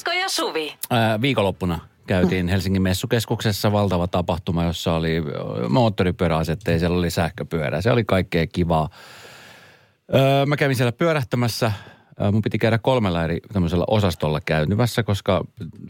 Esko 0.00 0.12
ja 0.12 0.28
Suvi. 0.28 0.74
Ää, 0.90 1.20
viikonloppuna 1.20 1.78
käytiin 2.06 2.48
Helsingin 2.48 2.82
messukeskuksessa 2.82 3.72
valtava 3.72 4.06
tapahtuma, 4.06 4.64
jossa 4.64 4.94
oli 4.94 5.22
moottoripyöräasetteja, 5.68 6.78
siellä 6.78 6.98
oli 6.98 7.10
sähköpyörä. 7.10 7.80
Se 7.80 7.90
oli 7.92 8.04
kaikkea 8.04 8.46
kivaa. 8.46 8.88
Öö, 10.14 10.46
mä 10.46 10.56
kävin 10.56 10.76
siellä 10.76 10.92
pyörähtämässä. 10.92 11.72
Mun 12.32 12.42
piti 12.42 12.58
käydä 12.58 12.78
kolmella 12.78 13.24
eri 13.24 13.40
tämmöisellä 13.52 13.84
osastolla 13.88 14.40
käynnivässä, 14.40 15.02
koska 15.02 15.44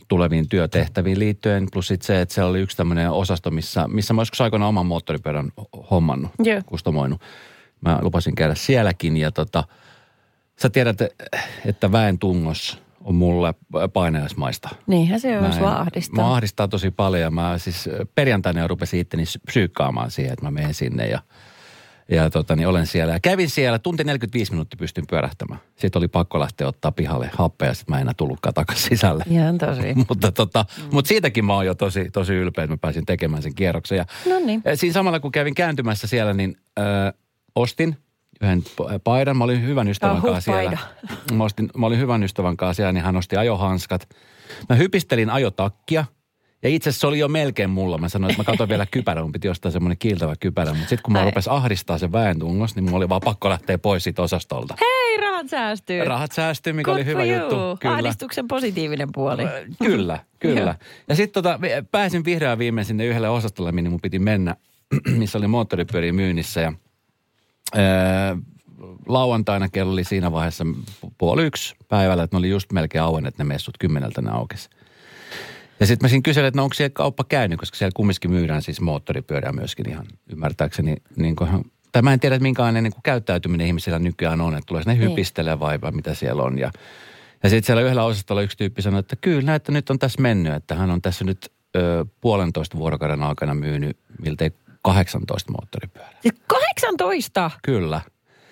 tuleviin 0.09 0.49
työtehtäviin 0.49 1.19
liittyen. 1.19 1.67
Plus 1.73 1.89
sit 1.89 2.03
se, 2.03 2.21
että 2.21 2.35
siellä 2.35 2.51
oli 2.51 2.61
yksi 2.61 2.77
tämmöinen 2.77 3.11
osasto, 3.11 3.51
missä, 3.51 3.89
missä 3.89 4.15
mä 4.15 4.21
joskus 4.21 4.41
aikoinaan 4.41 4.69
oman 4.69 4.87
moottoripyörän 4.87 5.53
hommannut, 5.91 6.31
Joo. 6.39 6.61
kustomoinut. 6.67 7.21
Mä 7.81 7.99
lupasin 8.03 8.35
käydä 8.35 8.55
sielläkin 8.55 9.17
ja 9.17 9.33
tota, 9.33 9.65
sä 10.57 10.71
tiedät, 10.71 10.99
että 11.65 11.93
väen 11.93 12.19
tungos 12.19 12.79
on 13.05 13.15
mulle 13.15 13.55
painajaismaista. 13.93 14.69
Niinhän 14.87 15.21
se 15.21 15.39
on, 15.39 15.45
Mä 15.45 15.61
vaan 15.61 15.81
ahdistaa. 15.81 16.25
Mua 16.25 16.35
ahdistaa 16.35 16.69
tosi 16.69 16.91
paljon. 16.91 17.35
Mä 17.35 17.59
siis 17.59 17.89
perjantaina 18.15 18.69
rupesin 18.69 19.01
itteni 19.01 19.25
psyykkaamaan 19.47 20.11
siihen, 20.11 20.33
että 20.33 20.45
mä 20.45 20.51
menen 20.51 20.75
sinne 20.75 21.09
ja, 21.09 21.21
ja 22.11 22.31
tota, 22.31 22.57
niin 22.57 22.69
olen 22.69 22.87
siellä. 22.87 23.13
Ja 23.13 23.21
kävin 23.21 23.51
siellä, 23.51 23.79
tunti 23.79 24.05
45 24.05 24.53
minuuttia 24.53 24.77
pystyn 24.79 25.05
pyörähtämään. 25.11 25.61
Sitten 25.77 26.01
oli 26.01 26.09
pakko 26.09 26.41
lähteä 26.41 26.69
ottaa 26.69 26.93
pihalle 26.93 27.31
happea 27.33 27.69
ja 27.69 27.75
sitten 27.75 27.93
mä 27.93 27.97
en 27.99 28.03
enää 28.03 28.15
tullutkaan 28.17 28.55
takaisin 28.55 28.89
sisälle. 28.89 29.25
Ihan 29.31 29.59
tosi. 29.59 29.95
mutta, 30.09 30.33
tota, 30.33 30.65
mm. 30.79 30.89
mutta 30.93 31.09
siitäkin 31.09 31.45
mä 31.45 31.55
oon 31.55 31.67
jo 31.67 31.75
tosi, 31.75 32.11
tosi 32.11 32.35
ylpeä, 32.35 32.65
että 32.65 32.73
mä 32.73 32.79
pääsin 32.81 33.07
tekemään 33.07 33.43
sen 33.43 33.55
kierroksen. 33.55 33.99
Ja 33.99 34.07
No 34.29 34.39
niin. 34.39 34.63
Siinä 34.75 34.93
samalla 34.93 35.21
kun 35.21 35.33
kävin 35.33 35.55
kääntymässä 35.55 36.07
siellä, 36.07 36.35
niin 36.35 36.57
ö, 36.79 36.83
ostin 37.55 37.97
yhden 38.43 38.63
paidan. 39.05 39.37
Mä 39.37 39.45
olin 39.45 39.63
hyvän 39.67 39.89
ystävän 39.89 40.17
Ah, 40.17 40.23
kanssa 40.23 40.53
siellä. 40.53 40.79
Mä, 41.37 41.45
ostin, 41.45 41.71
mä 41.77 41.87
olin 41.87 41.99
hyvän 41.99 42.23
ystävän 42.23 42.57
kanssa 42.57 42.75
siellä, 42.77 42.93
niin 42.93 43.05
hän 43.05 43.17
osti 43.17 43.37
ajohanskat. 43.37 44.09
Mä 44.69 44.75
hypistelin 44.77 45.31
ajotakkia. 45.31 46.05
Ja 46.63 46.69
itse 46.69 46.91
asiassa 46.91 47.01
se 47.01 47.07
oli 47.07 47.19
jo 47.19 47.29
melkein 47.29 47.71
mulla. 47.71 47.99
Mä 47.99 48.09
sanoin, 48.09 48.31
että 48.31 48.41
mä 48.41 48.45
katsoin 48.45 48.69
vielä 48.69 48.87
kypärä. 48.87 49.23
Mun 49.23 49.33
piti 49.33 49.49
ostaa 49.49 49.71
semmoinen 49.71 49.99
kiiltävä 49.99 50.35
kypärä. 50.41 50.71
Mutta 50.75 50.89
sitten 50.89 51.03
kun 51.03 51.13
mä 51.13 51.19
Ai. 51.19 51.25
rupesi 51.25 51.51
ahdistaa 51.51 51.99
se 51.99 52.13
väen 52.13 52.39
tungos, 52.39 52.75
niin 52.77 52.85
mulla 52.85 52.97
oli 52.97 53.09
vaan 53.09 53.21
pakko 53.25 53.49
lähteä 53.49 53.79
pois 53.79 54.05
siitä 54.05 54.23
osastolta. 54.23 54.75
Hei, 54.81 55.17
rahat 55.21 55.49
säästyy. 55.49 56.05
Rahat 56.05 56.33
säästyi, 56.33 56.73
mikä 56.73 56.85
Good 56.91 56.97
oli 56.97 57.05
hyvä 57.05 57.19
for 57.19 57.27
juttu. 57.27 57.55
you. 57.57 57.95
Ahdistuksen 57.95 58.49
positiivinen 58.49 59.09
puoli. 59.13 59.45
Ö, 59.45 59.67
Kyllä, 59.85 60.19
kyllä. 60.39 60.75
Ja 61.09 61.15
sitten 61.15 61.43
tota, 61.43 61.59
pääsin 61.91 62.25
vihreän 62.25 62.59
viimein 62.59 62.85
sinne 62.85 63.07
yhdelle 63.07 63.29
osastolle, 63.29 63.73
minne 63.73 63.91
mun 63.91 64.01
piti 64.01 64.19
mennä, 64.19 64.57
missä 65.19 65.39
oli 65.39 65.47
moottoripyöriä 65.47 66.13
myynnissä. 66.13 66.61
Ja, 66.61 66.73
ää, 67.75 68.37
lauantaina 69.09 69.69
kello 69.69 69.93
oli 69.93 70.05
siinä 70.05 70.33
vaiheessa 70.33 70.65
pu- 70.65 71.11
puoli 71.19 71.43
yksi 71.47 71.75
päivällä, 71.89 72.23
että 72.23 72.37
ne 72.37 72.39
oli 72.39 72.51
just 72.51 72.73
melkein 72.73 73.03
auenneet 73.05 73.39
ne 73.39 73.45
messut, 73.45 73.79
kymmeneltä 73.79 74.23
ne 74.23 74.31
aukesi. 74.31 74.69
Ja 75.81 75.87
sitten 75.87 76.05
mä 76.05 76.09
siinä 76.09 76.23
kyselin, 76.23 76.49
että 76.49 76.59
no 76.59 76.63
onko 76.65 76.75
siellä 76.75 76.91
kauppa 76.93 77.25
käynyt, 77.25 77.59
koska 77.61 77.77
siellä 77.77 77.93
kumminkin 77.97 78.31
myydään 78.31 78.63
siis 78.63 78.81
moottoripyöriä 78.81 79.53
myöskin 79.53 79.89
ihan 79.91 80.07
ymmärtääkseni. 80.33 80.97
Niin 81.17 81.37
kuin, 81.37 81.49
ihan- 81.49 81.65
tai 81.93 82.03
mä 82.03 82.13
en 82.13 82.21
tiedä, 82.21 82.35
että 82.37 82.43
minkälainen 82.43 82.83
niin 82.85 82.93
kuin 82.93 83.03
käyttäytyminen 83.03 83.67
ihmisillä 83.67 83.99
nykyään 83.99 84.41
on, 84.41 84.55
että 84.55 84.67
tulee 84.67 84.83
sinne 84.83 84.95
Niin. 84.99 85.11
hypistelee 85.11 85.61
vai, 85.61 85.81
vai 85.81 85.93
mitä 85.93 86.15
siellä 86.15 86.43
on. 86.43 86.59
Ja, 86.59 86.71
ja 87.43 87.51
sitten 87.51 87.67
siellä 87.67 87.83
yhdellä 87.83 88.05
osastolla 88.05 88.43
yksi 88.43 88.57
tyyppi 88.57 88.83
sanoi, 88.83 89.01
että 89.01 89.17
kyllä, 89.21 89.55
että 89.55 89.73
nyt 89.73 89.91
on 89.91 89.99
tässä 89.99 90.23
mennyt, 90.23 90.53
että 90.55 90.75
hän 90.75 90.91
on 90.91 91.03
tässä 91.03 91.25
nyt 91.25 91.53
ö, 91.77 92.05
puolentoista 92.21 92.79
vuorokauden 92.79 93.23
aikana 93.23 93.55
myynyt 93.55 93.97
miltei 94.23 94.51
18 94.83 95.53
moottoripyörää. 95.53 96.19
Siis 96.23 96.35
18! 96.47 97.51
Kyllä. 97.63 98.01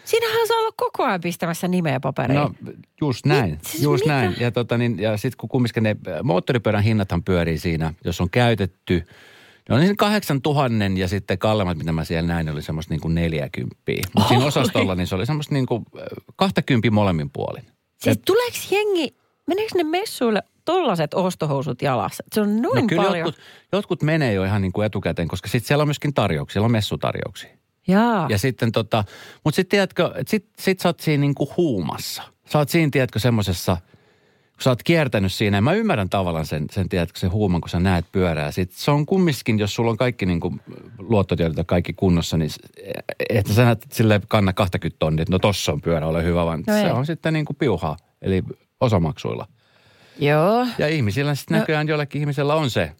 Siinähän 0.05 0.47
saa 0.47 0.57
olla 0.57 0.73
koko 0.77 1.05
ajan 1.05 1.21
pistämässä 1.21 1.69
nimeä 1.69 2.01
papereihin. 2.01 2.43
No 2.43 2.73
just 3.01 3.27
näin, 3.27 3.59
siis 3.63 3.83
just 3.83 4.05
mitä? 4.05 4.15
näin. 4.15 4.37
Ja, 4.41 4.51
tota, 4.51 4.79
niin, 4.79 4.99
ja 4.99 5.17
sitten 5.17 5.37
kun 5.39 5.49
kumminkin 5.49 5.83
ne 5.83 5.97
äh, 6.09 6.23
moottoripyörän 6.23 6.83
hinnathan 6.83 7.25
pyörii 7.25 7.59
siinä, 7.59 7.95
jos 8.05 8.21
on 8.21 8.31
käytetty, 8.31 9.07
ne 9.69 9.75
on 9.75 9.81
niin 9.81 9.97
kahdeksan 9.97 10.43
tuhannen 10.43 10.97
ja 10.97 11.09
sitten 11.09 11.39
kalleimmat, 11.39 11.79
mitä 11.79 11.93
mä 11.93 12.05
siellä 12.05 12.35
näin, 12.35 12.49
oli 12.49 12.63
semmoista 12.63 12.95
niin 12.95 13.01
kuin 13.01 13.15
neljäkymppiä. 13.15 14.03
Mutta 14.15 14.29
siinä 14.29 14.47
osastolla 14.47 14.95
niin 14.95 15.07
se 15.07 15.15
oli 15.15 15.27
semmoista 15.27 15.55
niin 15.55 15.67
kuin 15.67 15.85
äh, 15.97 16.03
kahtakympi 16.37 16.91
molemmin 16.91 17.31
puolin. 17.31 17.65
siis 17.99 18.21
tuleeko 18.27 18.57
jengi, 18.71 19.17
meneekö 19.47 19.73
ne 19.77 19.85
messuille 19.85 20.43
tollaset 20.73 21.15
ostohousut 21.15 21.83
jalassa? 21.83 22.25
Se 22.33 22.41
on 22.41 22.63
noin 22.63 22.83
no 22.83 22.87
kyllä 22.89 23.03
paljon. 23.03 23.27
jotkut, 23.27 23.45
jotkut 23.73 24.03
menee 24.03 24.33
jo 24.33 24.45
ihan 24.45 24.63
niin 24.63 24.73
kuin 24.73 24.87
etukäteen, 24.87 25.29
koska 25.29 25.49
sitten 25.49 25.69
siellä 25.69 25.83
on 25.83 25.89
myöskin 25.89 26.15
tarjouksia, 26.15 26.53
siellä 26.53 26.65
on 26.65 26.73
messutarjouksia. 26.73 27.51
Jaa. 27.89 28.27
Ja 28.31 28.39
sitten 28.39 28.73
tota, 28.73 29.05
mutta 29.45 29.57
sitten 29.57 29.71
tiedätkö, 29.71 30.07
että 30.15 30.31
sit, 30.31 30.47
sit 30.59 30.81
sä 30.81 30.89
oot 30.89 31.01
siinä 31.01 31.21
niinku 31.21 31.51
huumassa. 31.57 32.23
Sä 32.53 32.59
oot 32.59 32.69
siinä, 32.69 32.89
tiedätkö, 32.93 33.19
semmosessa, 33.19 33.77
kun 34.53 34.63
sä 34.63 34.71
oot 34.71 34.83
kiertänyt 34.83 35.33
siinä. 35.33 35.57
Ja 35.57 35.61
mä 35.63 35.73
ymmärrän 35.73 36.09
tavallaan 36.09 36.47
sen, 36.47 36.67
sen 36.71 36.89
tiedätkö, 36.89 37.19
se 37.19 37.27
huuman, 37.27 37.61
kun 37.61 37.69
sä 37.71 37.81
näet 37.81 38.05
pyörää. 38.13 38.51
Sit 38.53 38.73
se 38.73 38.91
on 38.91 39.07
kumminkin, 39.07 39.59
jos 39.59 39.75
sulla 39.75 39.91
on 39.91 39.97
kaikki 39.97 40.27
niinku 40.27 40.55
luottotiedot 40.99 41.57
ja 41.57 41.65
kaikki 41.65 41.93
kunnossa, 41.93 42.37
niin 42.37 42.51
s- 42.51 42.59
että 43.31 43.53
sä 43.53 43.65
näet 43.65 43.87
sille 43.93 44.21
kanna 44.29 44.53
20 44.53 44.97
tonnia, 44.99 45.23
että 45.23 45.33
no 45.35 45.39
tossa 45.39 45.73
on 45.73 45.81
pyörä, 45.81 46.07
ole 46.07 46.25
hyvä, 46.25 46.45
vaan 46.45 46.65
No 46.67 46.75
se 46.75 46.81
ei. 46.87 46.91
on 46.91 47.07
sitten 47.07 47.33
niinku 47.33 47.55
piuhaa, 47.55 47.97
eli 48.23 48.43
osamaksuilla. 48.81 49.47
Joo. 50.19 50.67
Ja 50.79 50.89
ihmisillä 50.89 51.35
sitten 51.35 51.55
No. 51.55 51.61
näköjään 51.61 51.89
jollakin 51.89 52.21
ihmisellä 52.21 52.55
on 52.55 52.71
se 52.71 52.93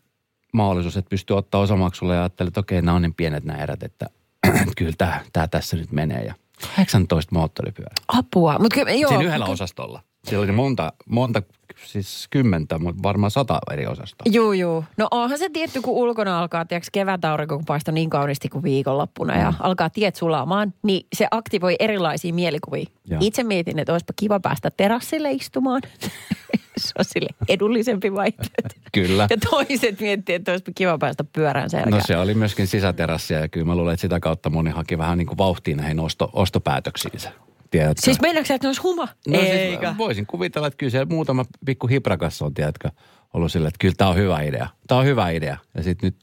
mahdollisuus, 0.53 0.97
että 0.97 1.09
pystyy 1.11 1.37
ottaa 1.37 1.61
osamaksulla 1.61 2.15
ja 2.15 2.21
ajattelee, 2.21 2.49
että 2.49 2.61
okei, 2.61 2.83
nämä 2.83 2.95
on 2.97 3.03
niin 3.03 3.15
pienet 3.15 3.45
nämä 3.45 3.59
erät, 3.63 3.83
että 3.83 4.07
kyllä 4.79 4.93
tämä, 4.99 5.21
tämä 5.33 5.49
tässä 5.49 5.77
nyt 5.77 5.93
menee. 5.93 6.25
Ja 6.25 6.35
18 6.77 7.35
moottoripyörää. 7.35 7.95
Apua. 8.09 8.59
Mut 8.59 8.75
kyllä, 8.75 8.93
joo. 8.93 9.09
Siinä 9.09 9.25
yhdellä 9.25 9.47
osastolla. 9.47 10.03
Siellä 10.25 10.45
oli 10.45 10.53
monta, 10.53 10.93
monta, 11.07 11.43
siis 11.85 12.27
kymmentä, 12.31 12.79
mutta 12.79 13.03
varmaan 13.03 13.31
sata 13.31 13.59
eri 13.73 13.87
osastoa. 13.87 14.33
Juu, 14.33 14.53
juu. 14.53 14.85
No 14.97 15.09
onhan 15.11 15.39
se 15.39 15.49
tietty, 15.53 15.81
kun 15.81 15.95
ulkona 15.95 16.39
alkaa, 16.39 16.65
tiedätkö, 16.65 16.89
kevätaurinko, 16.93 17.57
kun 17.57 17.65
paistaa 17.65 17.95
niin 17.95 18.11
kauniisti 18.11 18.49
kuin 18.49 18.63
viikonloppuna 18.63 19.37
ja 19.37 19.53
alkaa 19.61 19.91
tiet 19.91 20.17
sulamaan, 20.17 20.75
niin 20.83 21.07
se 21.17 21.29
aktivoi 21.31 21.77
erilaisia 21.79 22.35
mielikuvia. 22.35 22.85
Joo. 23.05 23.21
Itse 23.23 23.43
mietin, 23.43 23.79
että 23.79 23.93
olisipa 23.93 24.13
kiva 24.17 24.41
päästä 24.41 24.71
terassille 24.71 25.31
istumaan. 25.31 25.83
se 26.79 26.93
on 26.99 27.05
sille 27.05 27.29
edullisempi 27.49 28.15
vaihtoehto. 28.15 28.81
Kyllä. 28.93 29.27
Ja 29.31 29.37
toiset 29.51 30.01
miettii, 30.01 30.35
että 30.35 30.51
olisipa 30.53 30.73
kiva 30.75 30.99
päästä 30.99 31.25
pyörään 31.25 31.71
selkään. 31.71 31.91
No 31.91 32.01
se 32.07 32.17
oli 32.17 32.35
myöskin 32.35 32.67
sisäterassia 32.67 33.39
ja 33.39 33.49
kyllä 33.49 33.67
mä 33.67 33.77
luulen, 33.77 33.95
että 33.95 34.01
sitä 34.01 34.21
kautta 34.21 34.51
moni 34.51 34.71
haki 34.71 34.99
vähän 34.99 35.19
niin 35.19 35.27
kuin 35.27 35.39
vauhtia 35.39 35.77
näihin 35.77 36.01
osto, 36.01 36.31
ostopäätöksiinsä. 36.33 37.33
Tiedätkö? 37.71 38.03
Siis 38.05 38.21
meinaatko 38.21 38.55
että 38.55 38.67
ne 38.67 38.69
olisi 38.69 38.83
huma? 38.83 39.09
No 39.29 39.41
siis 39.41 39.99
voisin 39.99 40.27
kuvitella, 40.27 40.67
että 40.67 40.77
kyllä 40.77 40.91
siellä 40.91 41.07
muutama 41.07 41.45
pikku 41.67 41.87
hiprakas 41.87 42.43
on, 42.43 42.55
tiedätkö, 42.55 42.91
ollut 43.35 43.53
silleen, 43.53 43.69
että 43.69 43.79
kyllä 43.81 43.95
tämä 43.99 44.11
on 44.11 44.17
hyvä 44.17 44.41
idea. 44.43 44.69
Tämä 44.87 44.99
on 44.99 45.07
hyvä 45.07 45.31
idea. 45.31 45.57
Ja 45.75 45.83
sitten 45.83 46.07
nyt, 46.07 46.17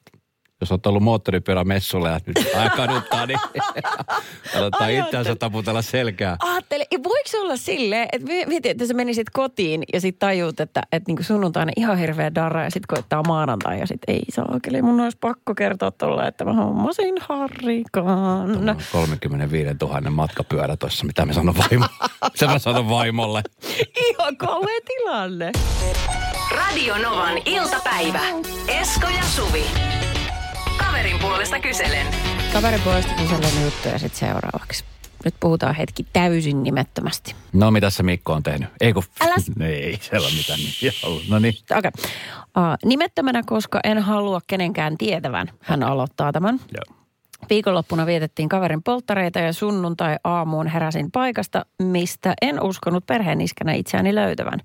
jos 0.62 0.72
olet 0.72 0.86
ollut 0.88 1.04
moottoripyörämessulla 1.04 2.10
ja 2.10 2.20
nyt 2.26 2.48
kaduttaa, 2.76 3.26
niin 3.26 3.40
kannattaa 4.54 4.88
itseänsä 4.88 5.36
taputella 5.36 5.82
selkää. 5.82 6.38
Ajattele, 6.40 6.86
ja 6.92 7.00
voiko 7.04 7.24
se 7.26 7.40
olla 7.40 7.58
silleen, 7.58 8.08
että 8.12 8.28
mi- 8.28 8.46
mietin, 8.46 8.72
että 8.72 8.86
sä 8.88 8.94
menisit 8.94 9.30
kotiin 9.30 9.84
ja 9.94 10.02
sitten 10.02 10.28
tajuut, 10.28 10.60
että, 10.60 10.82
että 10.92 11.10
niinku 11.10 11.24
sunnuntaina 11.24 11.72
ihan 11.78 11.98
hirveä 11.98 12.36
darra 12.36 12.64
ja 12.64 12.70
sitten 12.70 12.96
koittaa 12.96 13.24
maanantai 13.28 13.80
ja 13.80 13.88
sitten 13.88 14.16
ei 14.16 14.24
saakeli. 14.30 14.82
Mun 14.82 15.02
olisi 15.02 15.18
pakko 15.22 15.56
kertoa 15.56 15.92
tuolla, 15.92 16.28
että 16.28 16.46
mä 16.46 16.54
hommasin 16.54 17.16
harrikan. 17.22 18.66
No. 18.66 18.76
35 18.92 19.70
000 19.82 20.02
matkapyörä 20.10 20.78
tuossa, 20.78 21.06
mitä 21.06 21.26
mä 21.26 21.34
sanon 21.34 21.56
vaimo. 21.58 21.86
Se 22.36 22.46
mä 22.48 22.60
sanon 22.60 22.90
vaimolle. 22.90 23.44
Ihan 24.10 24.38
kauhea 24.38 24.80
tilanne. 24.88 25.52
Radio 26.52 26.98
Novan 26.98 27.38
iltapäivä. 27.46 28.20
Esko 28.68 29.08
ja 29.08 29.24
Suvi. 29.24 29.95
Kaverin 30.78 31.20
puolesta 31.20 31.60
kyselen. 31.60 32.08
Kaverin 32.54 32.82
puolesta 32.82 33.12
kyselen 33.14 33.64
juttuja 33.64 34.00
sitten 34.00 34.20
seuraavaksi. 34.20 34.84
Nyt 35.26 35.36
puhutaan 35.40 35.76
hetki 35.76 36.06
täysin 36.14 36.64
nimettömästi. 36.64 37.36
No 37.54 37.72
mitä 37.72 37.90
se 37.90 38.04
Mikko 38.04 38.34
on 38.34 38.44
tehnyt? 38.44 38.70
Ei 38.82 38.94
kun... 38.94 39.04
Äläs- 39.24 39.62
Ei, 39.64 39.98
siellä 40.02 40.28
on 40.28 40.34
mitään 40.34 40.60
nimiä 40.60 41.00
ollut. 41.04 41.24
No 41.30 41.40
niin. 41.40 41.54
Okei. 41.78 41.78
Okay. 41.78 42.12
Uh, 42.58 42.78
nimettömänä, 42.86 43.42
koska 43.46 43.80
en 43.84 44.00
halua 44.00 44.42
kenenkään 44.48 44.98
tietävän. 44.98 45.48
Hän 45.60 45.84
aloittaa 45.84 46.32
tämän. 46.32 46.60
Joo. 46.74 46.98
Viikonloppuna 47.50 48.06
vietettiin 48.06 48.50
kaverin 48.50 48.84
polttareita 48.84 49.40
ja 49.40 49.54
sunnuntai-aamuun 49.54 50.68
heräsin 50.68 51.12
paikasta, 51.12 51.66
mistä 51.82 52.34
en 52.42 52.64
uskonut 52.64 53.06
perheen 53.06 53.42
iskänä 53.42 53.74
itseäni 53.74 54.16
löytävän. 54.16 54.60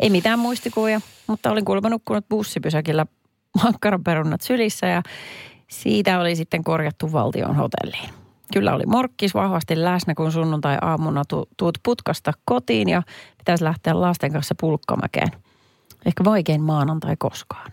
Ei 0.00 0.10
mitään 0.10 0.38
muistikuvia, 0.38 1.00
mutta 1.26 1.50
olin 1.50 1.64
kuulemma 1.64 1.88
nukkunut 1.88 2.28
bussipysäkillä 2.28 3.06
makkaraperunat 3.64 4.40
sylissä 4.40 4.86
ja 4.86 5.02
siitä 5.70 6.20
oli 6.20 6.36
sitten 6.36 6.64
korjattu 6.64 7.12
valtion 7.12 7.56
hotelliin. 7.56 8.10
Kyllä 8.52 8.74
oli 8.74 8.86
morkkis 8.86 9.34
vahvasti 9.34 9.82
läsnä, 9.82 10.14
kun 10.14 10.32
sunnuntai-aamuna 10.32 11.22
tu- 11.28 11.48
tuut 11.56 11.78
putkasta 11.82 12.32
kotiin 12.44 12.88
ja 12.88 13.02
pitäisi 13.38 13.64
lähteä 13.64 14.00
lasten 14.00 14.32
kanssa 14.32 14.54
pulkkamäkeen. 14.60 15.28
Ehkä 16.06 16.24
vaikein 16.24 16.62
maanantai 16.62 17.16
koskaan. 17.18 17.72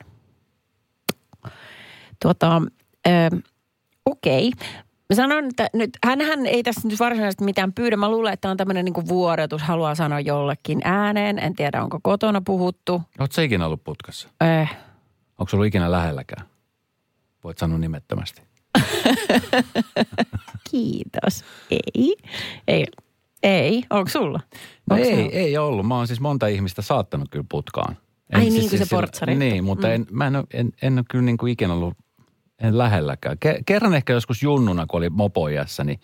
Tuota, 2.21 2.61
okei. 4.05 4.51
Mä 5.09 5.15
sanon, 5.15 5.45
että 5.45 5.69
nyt, 5.73 5.89
hänhän 6.05 6.45
ei 6.45 6.63
tässä 6.63 6.87
nyt 6.87 6.99
varsinaisesti 6.99 7.43
mitään 7.43 7.73
pyydä. 7.73 7.97
Mä 7.97 8.09
luulen, 8.11 8.33
että 8.33 8.49
on 8.49 8.57
tämmöinen 8.57 8.85
niin 8.85 9.07
vuorotus, 9.07 9.61
haluaa 9.61 9.95
sanoa 9.95 10.19
jollekin 10.19 10.81
ääneen. 10.83 11.39
En 11.39 11.55
tiedä, 11.55 11.83
onko 11.83 11.99
kotona 12.03 12.41
puhuttu. 12.45 12.93
Oletko 13.19 13.33
sä 13.35 13.41
ikinä 13.41 13.65
ollut 13.65 13.83
putkassa? 13.83 14.29
Äh, 14.43 14.77
Onko 15.37 15.49
se 15.49 15.55
ollut 15.55 15.67
ikinä 15.67 15.91
lähelläkään? 15.91 16.45
Voit 17.43 17.57
sanoa 17.57 17.77
nimettömästi. 17.77 18.41
kiitos. 20.71 21.43
Ei. 21.71 22.15
Ei. 22.67 22.85
Ei. 23.43 23.83
Onko 23.89 24.09
sulla? 24.09 24.39
No 24.89 24.95
Onko 24.95 25.07
ei, 25.07 25.15
sulla? 25.15 25.29
ei 25.31 25.57
ollut. 25.57 25.87
Mä 25.87 25.95
oon 25.95 26.07
siis 26.07 26.19
monta 26.19 26.47
ihmistä 26.47 26.81
saattanut 26.81 27.29
kyllä 27.31 27.45
putkaan. 27.51 27.97
Ai 28.33 28.39
niin, 28.41 28.51
siis- 28.51 28.63
kuin 28.63 28.69
se 28.69 28.77
siis 28.77 28.89
portsari. 28.89 29.35
Niin, 29.35 29.63
mutta 29.63 29.93
en, 29.93 30.05
mä 30.11 30.27
en, 30.27 30.33
en, 30.53 30.71
en 30.81 30.97
ole 30.97 31.05
kyllä 31.11 31.23
niin 31.25 31.37
kuin 31.37 31.51
ikinä 31.51 31.73
ollut 31.73 31.97
en 32.59 32.77
lähelläkään. 32.77 33.37
Ke, 33.39 33.59
kerran 33.65 33.93
ehkä 33.93 34.13
joskus 34.13 34.43
junnuna, 34.43 34.85
kun 34.87 34.97
oli 34.97 35.09
mopoiässä, 35.09 35.83
niin 35.83 35.99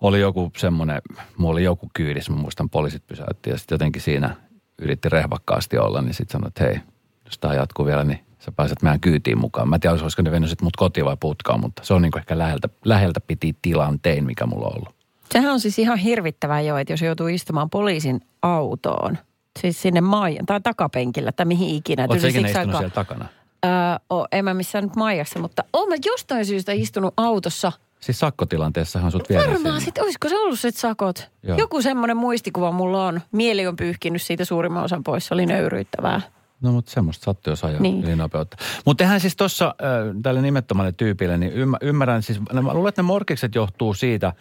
oli 0.00 0.20
joku 0.20 0.50
semmoinen, 0.56 1.02
mulla 1.36 1.52
oli 1.52 1.64
joku 1.64 1.88
kyydissä, 1.94 2.32
mä 2.32 2.38
muistan 2.38 2.70
poliisit 2.70 3.06
pysäytti 3.06 3.50
ja 3.50 3.58
sitten 3.58 3.74
jotenkin 3.74 4.02
siinä 4.02 4.36
yritti 4.78 5.08
rehvakkaasti 5.08 5.78
olla, 5.78 6.02
niin 6.02 6.14
sitten 6.14 6.32
sanoi, 6.32 6.48
että 6.48 6.64
hei, 6.64 6.80
jos 7.24 7.38
tämä 7.38 7.54
jatkuu 7.54 7.86
vielä, 7.86 8.04
niin 8.04 8.23
sä 8.44 8.52
pääset 8.52 8.82
meidän 8.82 9.00
kyytiin 9.00 9.38
mukaan. 9.38 9.68
Mä 9.68 9.76
en 9.76 9.80
tiedä, 9.80 9.96
olisiko 10.02 10.22
ne 10.22 10.30
vennyt 10.30 10.50
sit 10.50 10.62
mut 10.62 10.76
kotiin 10.76 11.04
vai 11.06 11.16
putkaan, 11.20 11.60
mutta 11.60 11.84
se 11.84 11.94
on 11.94 12.02
niin 12.02 12.18
ehkä 12.18 12.38
läheltä, 12.38 12.68
läheltä 12.84 13.20
piti 13.20 13.56
tilanteen, 13.62 14.24
mikä 14.24 14.46
mulla 14.46 14.66
on 14.66 14.76
ollut. 14.76 14.94
Sehän 15.32 15.52
on 15.52 15.60
siis 15.60 15.78
ihan 15.78 15.98
hirvittävää 15.98 16.60
jo, 16.60 16.76
että 16.76 16.92
jos 16.92 17.02
joutuu 17.02 17.26
istumaan 17.26 17.70
poliisin 17.70 18.20
autoon, 18.42 19.18
siis 19.60 19.82
sinne 19.82 20.00
maajan 20.00 20.46
tai 20.46 20.60
takapenkillä 20.60 21.32
tai 21.32 21.46
mihin 21.46 21.74
ikinä. 21.76 22.06
Oletko 22.08 22.26
ikinä 22.26 22.48
istunut 22.48 22.66
aikaa- 22.66 22.80
siellä 22.80 22.94
takana? 22.94 23.26
Öö, 23.64 23.70
o, 24.12 24.24
en 24.32 24.44
mä 24.44 24.54
missään 24.54 24.84
nyt 24.84 24.96
maijassa, 24.96 25.38
mutta 25.38 25.64
oon 25.72 25.88
mä 25.88 25.94
jostain 26.04 26.46
syystä 26.46 26.72
istunut 26.72 27.14
autossa. 27.16 27.72
Siis 28.00 28.18
sakkotilanteessahan 28.18 29.10
sut 29.12 29.28
viedään 29.28 29.50
Varmaan 29.50 29.80
sitten, 29.80 30.04
olisiko 30.04 30.28
se 30.28 30.36
ollut 30.36 30.60
sit 30.60 30.76
sakot? 30.76 31.30
Joo. 31.42 31.58
Joku 31.58 31.82
semmoinen 31.82 32.16
muistikuva 32.16 32.72
mulla 32.72 33.06
on. 33.06 33.20
Mieli 33.32 33.66
on 33.66 33.76
pyyhkinyt 33.76 34.22
siitä 34.22 34.44
suurimman 34.44 34.84
osan 34.84 35.04
pois, 35.04 35.26
se 35.26 35.34
oli 35.34 35.46
nöyryyttävää. 35.46 36.20
No 36.60 36.72
mutta 36.72 36.90
semmoista 36.90 37.24
sattuu, 37.24 37.50
jos 37.50 37.64
ajaa 37.64 37.80
Niin. 37.80 38.04
ylinopeutta. 38.04 38.56
Mutta 38.86 39.04
eihän 39.04 39.20
siis 39.20 39.36
tuossa 39.36 39.74
tälle 40.22 40.42
nimettömälle 40.42 40.92
tyypille, 40.92 41.38
niin 41.38 41.52
ymmär, 41.52 41.80
ymmärrän 41.84 42.22
siis, 42.22 42.40
mä 42.52 42.74
luulen, 42.74 42.88
että 42.88 43.02
ne 43.02 43.06
morkikset 43.06 43.54
johtuu 43.54 43.94
siitä, 43.94 44.32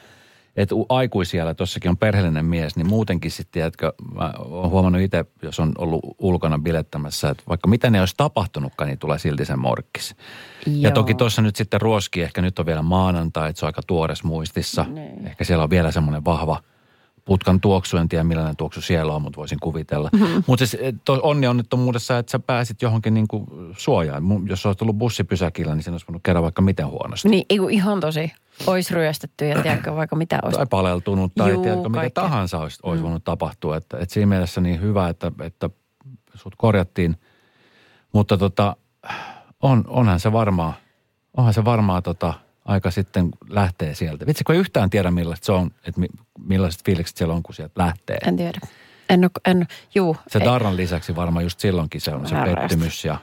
että 0.55 0.75
aikuisiellä 0.89 1.53
tuossakin 1.53 1.89
on 1.89 1.97
perheellinen 1.97 2.45
mies, 2.45 2.75
niin 2.75 2.87
muutenkin 2.87 3.31
sitten, 3.31 3.51
tiedätkö, 3.51 3.93
mä 4.15 4.33
oon 4.37 4.69
huomannut 4.69 5.01
itse, 5.01 5.25
jos 5.41 5.59
on 5.59 5.71
ollut 5.77 6.01
ulkona 6.19 6.59
bilettämässä, 6.59 7.29
että 7.29 7.43
vaikka 7.49 7.67
mitä 7.67 7.89
ne 7.89 7.99
olisi 7.99 8.13
tapahtunutkaan, 8.17 8.87
niin 8.87 8.99
tulee 8.99 9.19
silti 9.19 9.45
sen 9.45 9.59
morkkis. 9.59 10.15
Ja 10.65 10.89
Joo. 10.89 10.91
toki 10.91 11.13
tuossa 11.13 11.41
nyt 11.41 11.55
sitten 11.55 11.81
ruoski, 11.81 12.21
ehkä 12.21 12.41
nyt 12.41 12.59
on 12.59 12.65
vielä 12.65 12.81
maanantai, 12.81 13.49
että 13.49 13.59
se 13.59 13.65
on 13.65 13.67
aika 13.67 13.81
tuores 13.87 14.23
muistissa. 14.23 14.85
Niin. 14.89 15.27
Ehkä 15.27 15.43
siellä 15.43 15.63
on 15.63 15.69
vielä 15.69 15.91
semmoinen 15.91 16.25
vahva 16.25 16.61
putkan 17.25 17.61
tuoksu, 17.61 17.97
en 17.97 18.09
tiedä 18.09 18.23
millainen 18.23 18.55
tuoksu 18.55 18.81
siellä 18.81 19.13
on, 19.13 19.21
mutta 19.21 19.37
voisin 19.37 19.59
kuvitella. 19.59 20.09
Mhm. 20.13 20.23
Mm-hmm. 20.23 20.43
Mutta 20.47 20.65
siis 20.65 20.81
eh, 20.81 20.93
to, 21.05 21.19
onni 21.23 21.47
onnettomuudessa, 21.47 22.17
että 22.17 22.31
sä 22.31 22.39
pääsit 22.39 22.81
johonkin 22.81 23.13
niin 23.13 23.27
kuin 23.27 23.45
suojaan. 23.77 24.23
Jos 24.49 24.65
olisit 24.65 24.81
ollut 24.81 24.97
bussipysäkillä, 24.97 25.75
niin 25.75 25.83
siinä 25.83 25.93
olisi 25.93 26.07
voinut 26.07 26.23
käydä 26.23 26.41
vaikka 26.41 26.61
miten 26.61 26.87
huonosti. 26.87 27.29
Niin, 27.29 27.45
ihan 27.69 27.99
tosi. 27.99 28.31
Ois 28.67 28.91
ryöstetty 28.91 29.47
ja 29.47 29.61
tiedätkö 29.61 29.95
vaikka 29.95 30.15
mitä 30.15 30.39
olisi. 30.43 30.57
Tai 30.57 30.65
paleltunut 30.69 31.31
tai 31.35 31.51
Juu, 31.51 31.63
tiedätkö, 31.63 31.89
mitä 31.89 31.99
kaikkea. 31.99 32.23
tahansa 32.23 32.59
olisi, 32.59 32.79
olisi 32.83 33.03
voinut 33.03 33.23
tapahtua. 33.23 33.77
Että, 33.77 33.97
että 33.97 34.13
siinä 34.13 34.27
mielessä 34.27 34.61
niin 34.61 34.81
hyvä, 34.81 35.09
että, 35.09 35.31
että 35.41 35.69
sut 36.35 36.53
korjattiin. 36.57 37.15
Mutta 38.13 38.37
tota, 38.37 38.75
on, 39.61 39.83
onhan 39.87 40.19
se 40.19 40.31
varmaan, 40.31 40.73
onhan 41.37 41.53
se 41.53 41.65
varmaan 41.65 42.03
tota, 42.03 42.33
aika 42.65 42.91
sitten 42.91 43.29
lähtee 43.49 43.95
sieltä. 43.95 44.25
Vitsi, 44.25 44.43
kun 44.43 44.55
ei 44.55 44.61
yhtään 44.61 44.89
tiedä 44.89 45.11
millaista 45.11 45.45
se 45.45 45.51
on, 45.51 45.71
että 45.87 46.01
mi, 46.01 46.07
millaiset 46.45 46.85
fiilikset 46.85 47.17
siellä 47.17 47.33
on, 47.33 47.43
kun 47.43 47.55
sieltä 47.55 47.73
lähtee. 47.83 48.17
En 48.27 48.37
tiedä. 48.37 48.59
En, 49.09 49.29
en, 49.45 49.67
juu. 49.95 50.17
Se 50.27 50.39
ei. 50.39 50.45
darran 50.45 50.77
lisäksi 50.77 51.15
varmaan 51.15 51.45
just 51.45 51.59
silloinkin 51.59 52.01
se 52.01 52.11
on 52.11 52.27
se 52.27 52.35
Värästä. 52.35 52.59
pettymys 52.59 53.05
ja? 53.05 53.17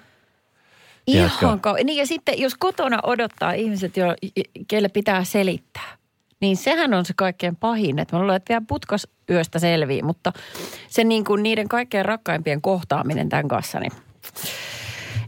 Ihan 1.06 1.30
kau- 1.60 1.84
Niin 1.84 1.98
ja 1.98 2.06
sitten 2.06 2.38
jos 2.40 2.54
kotona 2.54 2.98
odottaa 3.02 3.52
ihmiset, 3.52 3.96
jo, 3.96 4.06
keille 4.68 4.88
pitää 4.88 5.24
selittää, 5.24 5.96
niin 6.40 6.56
sehän 6.56 6.94
on 6.94 7.04
se 7.04 7.12
kaikkein 7.16 7.56
pahin. 7.56 7.98
Että 7.98 8.16
mä 8.16 8.20
luulen, 8.22 8.36
että 8.36 8.48
vielä 8.48 8.64
putkas 8.68 9.06
yöstä 9.30 9.58
selvii, 9.58 10.02
mutta 10.02 10.32
se 10.88 11.04
niin 11.04 11.24
kuin 11.24 11.42
niiden 11.42 11.68
kaikkein 11.68 12.04
rakkaimpien 12.04 12.62
kohtaaminen 12.62 13.28
tämän 13.28 13.48
kanssa, 13.48 13.80
niin 13.80 13.92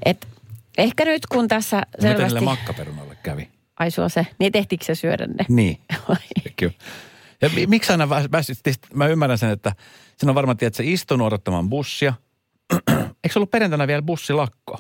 et 0.05 0.27
ehkä 0.79 1.05
nyt 1.05 1.27
kun 1.27 1.49
tässä 1.49 1.77
No 1.77 1.83
Miten 1.97 2.17
selvästi... 2.17 2.41
makkaperunalle 2.41 3.17
kävi? 3.23 3.49
Ai 3.83 3.91
sua 3.91 4.09
se, 4.09 4.27
niin 4.39 4.53
tehtikö 4.53 4.85
se 4.85 4.95
syödä 4.95 5.27
ne? 5.27 5.45
Niin, 5.49 5.79
kyllä. 6.59 6.73
Ja 7.41 7.51
mi- 7.55 7.67
miksi 7.67 7.93
aina 7.93 8.05
väs- 8.05 8.33
väsytti? 8.33 8.75
Mä 8.95 9.07
ymmärrän 9.07 9.39
sen, 9.39 9.51
että 9.51 9.73
siinä 10.17 10.31
on 10.31 10.35
varmaan, 10.35 10.57
että 10.61 10.77
se 10.77 10.85
istunut 10.87 11.27
odottamaan 11.27 11.71
bussia. 11.71 12.15
Eikö 12.91 13.33
se 13.33 13.39
ollut 13.39 13.51
perjantaina 13.51 13.87
vielä 13.87 14.03
bussilakko? 14.03 14.79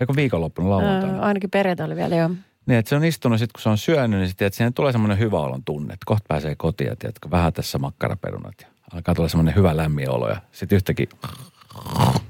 Eikö 0.00 0.12
viikonloppuna 0.16 0.70
lauantaina? 0.70 1.18
Ää, 1.18 1.22
ainakin 1.22 1.50
perjantai 1.50 1.86
oli 1.86 1.96
vielä, 1.96 2.16
joo. 2.16 2.28
Niin, 2.66 2.78
että 2.78 2.88
se 2.88 2.96
on 2.96 3.04
istunut 3.04 3.38
sitten, 3.38 3.52
kun 3.52 3.62
se 3.62 3.68
on 3.68 3.78
syönyt, 3.78 4.20
niin 4.20 4.28
sitten 4.28 4.46
että 4.46 4.56
siihen 4.56 4.74
tulee 4.74 4.92
semmoinen 4.92 5.18
hyvä 5.18 5.40
olon 5.40 5.64
tunne, 5.64 5.94
että 5.94 6.04
kohta 6.06 6.24
pääsee 6.28 6.54
kotiin 6.54 6.88
ja 6.88 6.96
tiedätkö, 6.96 7.30
vähän 7.30 7.52
tässä 7.52 7.78
makkaraperunat 7.78 8.54
ja 8.60 8.66
alkaa 8.92 9.14
tulla 9.14 9.28
semmoinen 9.28 9.54
hyvä 9.54 9.76
lämmin 9.76 10.10
olo 10.10 10.28
ja 10.28 10.40
sitten 10.52 10.76
yhtäkkiä 10.76 11.06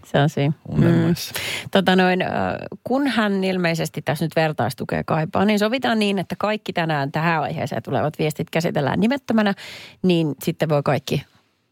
Se 0.06 0.20
on 0.20 0.28
siinä. 0.28 0.52
unelmoissa. 0.68 1.34
Tota 1.70 1.96
noin, 1.96 2.20
kun 2.84 3.06
hän 3.06 3.44
ilmeisesti 3.44 4.02
tässä 4.02 4.24
nyt 4.24 4.36
vertaistukea 4.36 5.04
kaipaa, 5.04 5.44
niin 5.44 5.58
sovitaan 5.58 5.98
niin, 5.98 6.18
että 6.18 6.36
kaikki 6.38 6.72
tänään 6.72 7.12
tähän 7.12 7.42
aiheeseen 7.42 7.82
tulevat 7.82 8.18
viestit 8.18 8.50
käsitellään 8.50 9.00
nimettömänä, 9.00 9.54
niin 10.02 10.34
sitten 10.42 10.68
voi 10.68 10.82
kaikki 10.84 11.22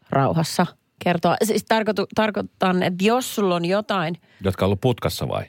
rauhassa 0.09 0.65
kertoa. 1.03 1.35
Siis 1.43 1.65
tarkoitu, 1.65 2.05
tarkoitan, 2.15 2.83
että 2.83 3.03
jos 3.03 3.35
sulla 3.35 3.55
on 3.55 3.65
jotain, 3.65 4.17
Jotka 4.43 4.65
on 4.65 4.67
ollut 4.67 4.81
putkassa 4.81 5.27
vai? 5.27 5.43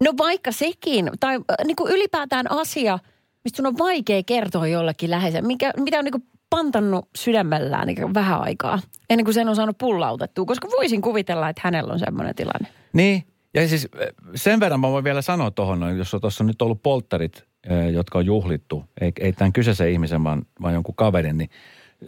no 0.00 0.12
vaikka 0.18 0.52
sekin, 0.52 1.10
tai 1.20 1.40
niin 1.64 1.76
kuin 1.76 1.92
ylipäätään 1.92 2.50
asia, 2.50 2.98
mistä 3.44 3.56
sun 3.56 3.66
on 3.66 3.78
vaikea 3.78 4.22
kertoa 4.26 4.66
jollekin 4.66 5.10
läheisen, 5.10 5.46
mikä, 5.46 5.72
mitä 5.76 5.98
on 5.98 6.04
niin 6.04 6.12
kuin 6.12 6.24
pantannut 6.52 7.08
sydämellään 7.16 7.86
niin 7.86 8.14
vähän 8.14 8.42
aikaa, 8.42 8.78
ennen 9.10 9.24
kuin 9.24 9.34
sen 9.34 9.48
on 9.48 9.56
saanut 9.56 9.78
pullautettua, 9.78 10.44
koska 10.44 10.68
voisin 10.70 11.02
kuvitella, 11.02 11.48
että 11.48 11.60
hänellä 11.64 11.92
on 11.92 11.98
semmoinen 11.98 12.34
tilanne. 12.34 12.68
Niin, 12.92 13.24
ja 13.54 13.68
siis 13.68 13.88
eh, 13.98 14.08
sen 14.34 14.60
verran 14.60 14.80
mä 14.80 14.90
voin 14.90 15.04
vielä 15.04 15.22
sanoa 15.22 15.50
tuohon, 15.50 15.98
jos 15.98 16.14
on 16.14 16.20
tuossa 16.20 16.44
nyt 16.44 16.62
ollut 16.62 16.82
polttarit, 16.82 17.44
eh, 17.70 17.90
jotka 17.92 18.18
on 18.18 18.26
juhlittu, 18.26 18.84
ei, 19.00 19.12
ei 19.20 19.32
tämän 19.32 19.52
kyseisen 19.52 19.90
ihmisen, 19.90 20.24
vaan, 20.24 20.42
vaan 20.62 20.74
jonkun 20.74 20.94
kaverin, 20.94 21.38
niin 21.38 21.50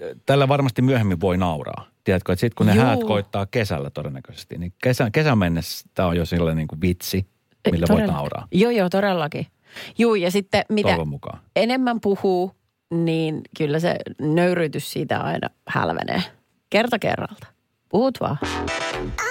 eh, 0.01 0.17
tällä 0.27 0.49
varmasti 0.49 0.83
myöhemmin 0.83 1.21
voi 1.21 1.37
nauraa. 1.37 1.87
Tiedätkö, 2.05 2.33
että 2.33 2.41
sitten 2.41 2.57
kun 2.57 2.67
ne 2.67 2.75
Juu. 2.75 2.85
häät 2.85 3.05
koittaa 3.05 3.47
kesällä 3.47 3.91
todennäköisesti, 3.91 4.59
niin 4.59 4.73
kesän, 4.83 5.13
kesän 5.13 5.39
mennessä 5.39 5.89
tämä 5.95 6.09
on 6.09 6.17
jo 6.17 6.27
sellainen 6.27 6.57
niin 6.57 6.69
kuin 6.69 6.81
vitsi, 6.81 7.27
millä 7.71 7.87
voi 7.89 7.97
Todella- 7.97 8.13
nauraa. 8.13 8.49
Joo, 8.53 8.71
joo, 8.71 8.89
todellakin. 8.89 9.47
Juu, 9.99 10.15
ja 10.15 10.31
sitten 10.31 10.65
mitä 10.69 10.97
enemmän 11.57 12.01
puhuu, 12.01 12.53
niin 12.95 13.41
kyllä 13.57 13.79
se 13.79 13.97
nöyrytys 14.21 14.93
siitä 14.93 15.21
aina 15.21 15.49
hälvenee. 15.69 16.23
Kerta 16.71 16.99
kerralta. 16.99 17.47
Puhut 17.89 18.21
vaan. 18.21 18.39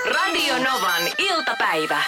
Radio 0.05 0.53
Novan 0.53 1.01
iltapäivä. 1.17 2.01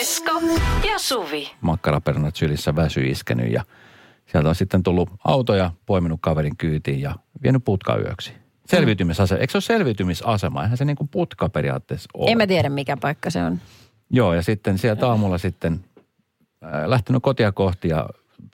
Esko 0.00 0.40
ja 0.88 0.98
Suvi. 0.98 1.50
Makkaraperunat 1.60 2.36
sylissä 2.36 2.76
väsy 2.76 3.00
iskenyt 3.00 3.52
ja 3.52 3.64
sieltä 4.26 4.48
on 4.48 4.54
sitten 4.54 4.82
tullut 4.82 5.10
auto 5.24 5.54
ja 5.54 5.70
poiminut 5.86 6.20
kaverin 6.22 6.56
kyytiin 6.56 7.00
ja 7.00 7.14
vienyt 7.42 7.64
putka 7.64 7.96
yöksi. 7.96 8.32
Selviytymisasema. 8.66 9.40
Eikö 9.40 9.50
se 9.50 9.56
ole 9.56 9.62
selviytymisasema? 9.62 10.62
Eihän 10.62 10.76
se 10.76 10.84
niin 10.84 10.96
kuin 10.96 11.08
putka 11.08 11.48
periaatteessa 11.48 12.08
ole. 12.14 12.30
En 12.30 12.38
mä 12.38 12.46
tiedä, 12.46 12.68
mikä 12.68 12.96
paikka 12.96 13.30
se 13.30 13.44
on. 13.44 13.60
Joo, 14.10 14.34
ja 14.34 14.42
sitten 14.42 14.78
sieltä 14.78 15.08
aamulla 15.08 15.38
sitten 15.38 15.84
äh, 16.64 16.70
lähtenyt 16.86 17.22
kotia 17.22 17.52
kohti 17.52 17.88
ja 17.88 18.08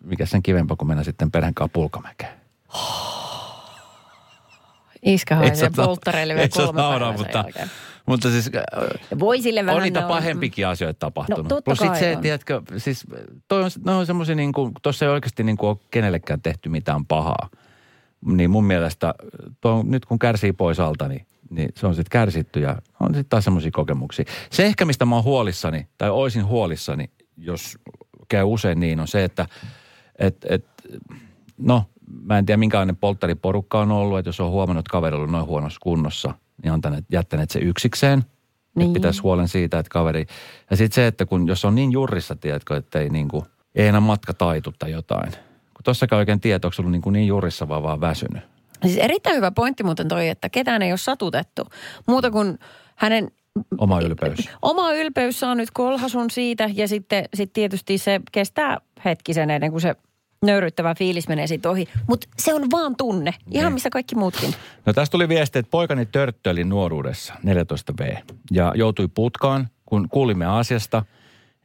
mikä 0.05 0.27
sen 0.27 0.43
kivempaa, 0.43 0.77
kun 0.77 0.89
mennä 0.89 1.05
sitten 1.05 1.31
perheen 1.31 1.55
kanssa 1.55 1.73
pulkamäkeen. 1.73 2.38
Iskä 5.03 5.37
haisee 5.37 5.71
polttareille 5.77 6.35
vielä 6.35 6.49
kolme 6.49 6.83
nauraa, 6.83 7.13
mutta, 7.13 7.39
jälkeen. 7.39 7.71
mutta 8.07 8.31
siis 8.31 8.51
äh, 8.57 8.63
voi 9.19 9.43
sille 9.43 9.67
vähän 9.67 9.77
on 9.77 9.83
niitä 9.83 10.01
nauraa. 10.01 10.17
pahempikin 10.17 10.67
asioita 10.67 10.99
tapahtunut. 10.99 11.43
No, 11.43 11.49
totta 11.49 11.65
Plus 11.65 11.79
sit 11.79 11.89
kai 11.89 12.01
se, 12.01 12.17
on. 12.17 12.23
tiedätkö, 12.23 12.63
siis 12.77 13.07
toi 13.49 13.63
on, 13.65 13.71
ne 13.85 13.93
on 13.93 14.07
semmoisia 14.07 14.35
niin 14.35 14.53
kuin, 14.53 14.73
tuossa 14.83 15.05
ei 15.05 15.11
oikeasti 15.11 15.45
niin 15.45 15.57
kuin 15.57 15.71
ole 15.71 15.77
kenellekään 15.91 16.43
tehty 16.43 16.69
mitään 16.69 17.07
pahaa. 17.07 17.49
Niin 18.27 18.51
mun 18.51 18.65
mielestä 18.65 19.15
tuo, 19.61 19.85
nyt 19.87 20.07
kun 20.07 20.19
kärsii 20.19 20.53
pois 20.53 20.81
alta, 20.81 21.09
niin, 21.09 21.27
niin 21.51 21.69
se 21.77 21.87
on 21.87 21.95
sitten 21.95 22.11
kärsitty 22.11 22.61
ja 22.61 22.77
on 23.01 23.09
sitten 23.09 23.29
taas 23.29 23.45
semmoisia 23.45 23.71
kokemuksia. 23.71 24.25
Se 24.51 24.67
ehkä, 24.67 24.85
mistä 24.85 25.05
mä 25.05 25.15
oon 25.15 25.25
huolissani, 25.25 25.87
tai 25.99 26.11
oisin 26.11 26.47
huolissani, 26.47 27.11
jos 27.37 27.79
käy 28.29 28.45
usein 28.45 28.81
niin, 28.81 29.01
on 29.01 29.09
se, 29.09 29.25
että 29.25 29.47
et, 30.19 30.37
et, 30.49 30.65
no, 31.59 31.85
mä 32.23 32.39
en 32.39 32.47
tiedä 32.47 32.57
minkälainen 32.57 32.97
polttariporukka 32.97 33.81
on 33.81 33.93
ollut, 33.93 34.19
että 34.19 34.29
jos 34.29 34.41
on 34.41 34.51
huomannut, 34.51 34.83
että 34.83 34.93
kaveri 34.93 35.15
on 35.15 35.21
ollut 35.21 35.33
noin 35.33 35.47
huonossa 35.47 35.79
kunnossa, 35.83 36.35
niin 36.63 36.73
on 36.73 36.81
tänne, 36.81 37.03
jättäneet 37.13 37.51
se 37.51 37.59
yksikseen. 37.59 38.25
Niin. 38.75 38.93
Pitäisi 38.93 39.23
huolen 39.23 39.49
siitä, 39.49 39.79
että 39.79 39.91
kaveri... 39.91 40.27
Ja 40.71 40.77
sitten 40.77 40.95
se, 40.95 41.07
että 41.07 41.27
kun, 41.27 41.49
jos 41.49 41.65
on 41.65 41.75
niin 41.75 41.93
jurrissa, 41.93 42.37
tiedätkö, 42.37 42.77
että 42.77 43.01
ei, 43.01 43.09
niin 43.09 43.29
kuin, 43.29 43.45
ei 43.75 43.87
enää 43.87 44.01
matka 44.01 44.35
taitu 44.35 44.75
tai 44.79 44.91
jotain. 44.91 45.33
Kun 45.33 45.85
tossakaan 45.85 46.19
oikein 46.19 46.41
tiedä, 46.41 46.67
onko 46.67 46.75
ollut 46.79 46.93
niin, 46.93 47.03
kuin 47.03 47.13
niin 47.13 47.27
jurrissa 47.27 47.69
vaan 47.69 47.83
vaan 47.83 48.01
väsynyt. 48.01 48.43
Siis 48.83 48.97
erittäin 48.97 49.37
hyvä 49.37 49.51
pointti 49.51 49.83
muuten 49.83 50.09
toi, 50.09 50.29
että 50.29 50.49
ketään 50.49 50.83
ei 50.83 50.93
ole 50.93 50.99
satutettu. 50.99 51.67
Muuta 52.07 52.31
kuin 52.31 52.59
hänen 52.97 53.31
Oma 53.79 54.01
ylpeys. 54.01 54.51
oma 54.63 54.93
ylpeys 54.93 55.41
saa 55.41 55.55
nyt 55.55 55.71
kolhasun 55.71 56.31
siitä 56.31 56.71
ja 56.75 56.89
sitten 56.89 57.25
sit 57.35 57.53
tietysti 57.53 57.99
se 57.99 58.21
kestää 58.33 58.79
hetkisen 59.05 59.51
ennen 59.51 59.71
kuin 59.71 59.81
se 59.81 59.97
nöyryttävä 60.45 60.95
fiilis 60.95 61.29
menee 61.29 61.47
siitä 61.47 61.71
ohi. 61.71 61.89
Mutta 62.07 62.29
se 62.39 62.55
on 62.55 62.63
vaan 62.71 62.97
tunne, 62.97 63.35
ihan 63.51 63.65
Niin. 63.71 63.75
missä 63.75 63.91
kaikki 63.91 64.15
muutkin. 64.15 64.55
No 64.87 64.93
tästä 64.93 65.13
tuli 65.13 65.29
viesti, 65.29 65.59
että 65.59 65.71
poikani 65.71 66.07
törttöili 66.07 66.65
nuoruudessa, 66.65 67.35
14V, 67.45 68.17
ja 68.51 68.73
joutui 68.77 69.09
putkaan, 69.09 69.69
kun 69.87 70.09
kuulimme 70.09 70.47
asiasta, 70.47 71.05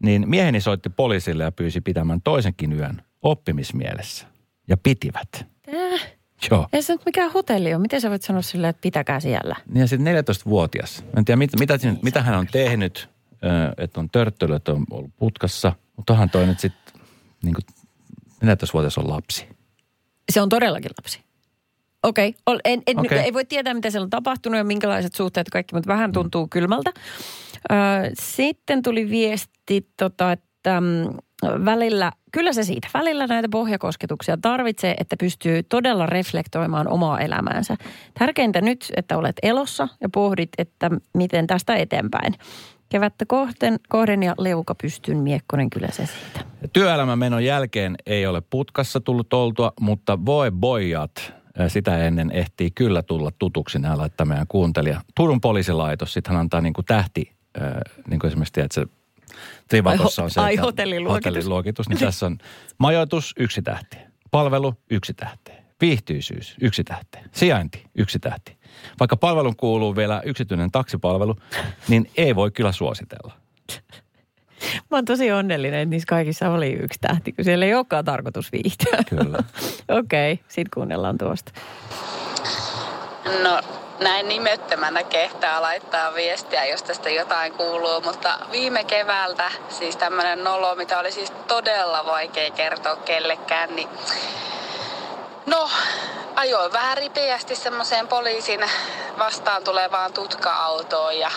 niin 0.03 0.30
mieheni 0.30 0.62
soitti 0.62 0.89
poliisille 0.89 1.44
ja 1.44 1.51
pyysi 1.51 1.82
pitämään 1.82 2.22
toisenkin 2.22 2.74
yön 2.74 3.01
oppimismielessä. 3.22 4.27
Ja 4.68 4.77
pitivät. 4.77 5.30
Tää. 5.32 6.00
Joo. 6.51 6.68
Ei 6.74 6.82
se 6.82 6.94
nyt 6.94 7.06
mikään 7.06 7.32
hotelli 7.32 7.74
ole. 7.74 7.82
Miten 7.82 8.01
sä 8.01 8.10
voit 8.10 8.22
sanoa 8.22 8.42
silleen, 8.42 8.70
että 8.70 8.82
pitäkää 8.82 9.20
siellä? 9.20 9.56
Niin 9.70 9.82
ja 9.82 9.88
sitten 9.88 10.15
14-vuotias. 10.15 11.03
Mä 11.03 11.10
en 11.18 11.25
tiedä, 11.25 11.38
mit, 11.38 11.51
mitä, 11.60 11.77
siinä- 11.77 11.98
mitä 12.01 12.22
hän 12.22 12.39
on 12.39 12.48
tehnyt, 12.51 13.10
että 13.77 14.00
on 14.00 14.10
törttöily, 14.10 14.56
että 14.56 14.72
on 14.72 14.86
ollut 14.92 15.12
putkassa. 15.18 15.74
Mutta 15.98 16.13
onhan 16.13 16.30
toi 16.30 16.46
nyt 16.48 16.60
sitten, 16.60 17.01
niin 17.44 17.53
kuin 17.53 17.65
14-vuotias 18.43 18.97
on 18.97 19.09
lapsi. 19.09 19.47
Se 20.31 20.41
on 20.41 20.50
todellakin 20.50 20.91
lapsi. 20.97 21.23
Okei, 22.03 22.35
okay. 22.45 22.59
en, 22.65 22.81
en, 22.88 23.00
okay. 23.00 23.17
ei 23.17 23.33
voi 23.33 23.45
tietää, 23.45 23.73
mitä 23.73 23.89
siellä 23.89 24.03
on 24.03 24.09
tapahtunut 24.09 24.57
ja 24.57 24.63
minkälaiset 24.63 25.15
suhteet 25.15 25.50
kaikki, 25.50 25.75
mutta 25.75 25.88
vähän 25.88 26.12
tuntuu 26.12 26.47
kylmältä. 26.47 26.91
Ö, 27.71 27.75
sitten 28.19 28.81
tuli 28.81 29.09
viesti, 29.09 29.88
tota, 29.97 30.31
että 30.31 30.81
mm, 30.81 31.17
välillä, 31.65 32.12
kyllä 32.31 32.53
se 32.53 32.63
siitä, 32.63 32.88
välillä 32.93 33.27
näitä 33.27 33.47
pohjakosketuksia 33.51 34.38
tarvitsee, 34.41 34.95
että 35.00 35.15
pystyy 35.19 35.63
todella 35.63 36.05
reflektoimaan 36.05 36.88
omaa 36.88 37.19
elämäänsä. 37.19 37.75
Tärkeintä 38.19 38.62
nyt, 38.62 38.91
että 38.95 39.17
olet 39.17 39.35
elossa 39.43 39.88
ja 40.01 40.09
pohdit, 40.09 40.50
että 40.57 40.91
miten 41.13 41.47
tästä 41.47 41.75
eteenpäin. 41.75 42.35
Kevättä 42.93 43.25
kohden, 43.25 43.79
kohden 43.89 44.23
ja 44.23 44.35
leuka 44.38 44.75
pystyn 44.75 45.17
miekkonen, 45.17 45.69
kyllä 45.69 45.88
se 45.91 46.05
siitä. 46.05 46.45
Työelämän 46.73 47.19
menon 47.19 47.45
jälkeen 47.45 47.95
ei 48.05 48.25
ole 48.27 48.41
putkassa 48.50 49.00
tullut 49.00 49.33
oltua, 49.33 49.73
mutta 49.79 50.25
voi 50.25 50.51
bojat 50.51 51.33
ää, 51.57 51.69
sitä 51.69 51.97
ennen 52.07 52.31
ehtii 52.31 52.71
kyllä 52.71 53.01
tulla 53.03 53.31
tutuksi 53.39 53.79
nämä 53.79 53.97
laittaa 53.97 54.25
meidän 54.25 54.47
kuuntelija. 54.47 55.01
Turun 55.15 55.41
poliisilaitos, 55.41 56.13
sitten 56.13 56.33
hän 56.33 56.39
antaa 56.39 56.62
niin 56.62 56.73
kuin 56.73 56.85
tähti, 56.85 57.31
niin 58.09 58.19
kuin 58.19 58.27
esimerkiksi 58.27 58.53
tiedät, 58.53 58.71
se 58.71 58.85
Trivatossa 59.67 60.23
on 60.23 60.31
se, 60.31 60.41
Ai, 60.41 60.55
hotelliluokitus. 60.55 61.25
hotelliluokitus, 61.25 61.89
niin 61.89 62.00
tässä 62.00 62.25
on 62.25 62.38
majoitus 62.77 63.33
yksi 63.38 63.62
tähti, 63.62 63.97
palvelu 64.31 64.73
yksi 64.89 65.13
tähti, 65.13 65.51
viihtyisyys 65.81 66.55
yksi 66.62 66.83
tähti, 66.83 67.17
sijainti 67.31 67.83
yksi 67.95 68.19
tähti. 68.19 68.57
Vaikka 69.00 69.18
palvelun 69.18 69.56
kuuluu 69.56 69.96
vielä 69.96 70.22
yksityinen 70.25 70.72
taksipalvelu, 70.72 71.36
niin 71.88 72.12
ei 72.18 72.36
voi 72.36 72.51
kyllä 72.51 72.72
suositella. 72.72 73.34
Mä 74.92 74.98
oon 74.98 75.06
tosi 75.06 75.32
onnellinen, 75.32 75.80
että 75.80 75.89
niissä 75.89 76.08
kaikissa 76.08 76.50
oli 76.50 76.74
yksi 76.74 77.00
tähti, 77.00 77.32
kun 77.32 77.46
siellä 77.46 77.65
ei 77.65 77.75
olekaan 77.75 78.06
tarkoitus 78.06 78.51
viihtyä. 78.51 78.98
Kyllä. 79.10 79.38
Okei, 80.00 80.34
okay, 80.34 80.46
sit 80.48 80.68
kuunnellaan 80.74 81.18
tuosta. 81.18 81.51
No 83.44 83.62
näin 84.00 84.27
nimettömänä 84.27 85.03
kehtaa 85.03 85.62
laittaa 85.62 86.13
viestiä, 86.13 86.65
jos 86.65 86.84
tästä 86.84 87.10
jotain 87.10 87.53
kuuluu, 87.53 88.01
mutta 88.01 88.39
viime 88.51 88.84
keväältä 88.84 89.51
siis 89.70 89.98
tämmöinen 89.98 90.44
nolo, 90.44 90.75
mitä 90.75 91.00
oli 91.00 91.12
siis 91.12 91.32
todella 91.32 92.06
vaikea 92.06 92.51
kertoa 92.51 92.96
kellekään, 92.96 93.75
niin 93.75 93.89
no 95.45 95.69
ajoin 96.35 96.73
vähän 96.73 96.97
ripeästi 96.97 97.55
semmoiseen 97.55 98.07
poliisin 98.07 98.71
vastaan 99.19 99.63
tulevaan 99.63 100.13
tutka-autoon 100.13 101.19
ja 101.19 101.31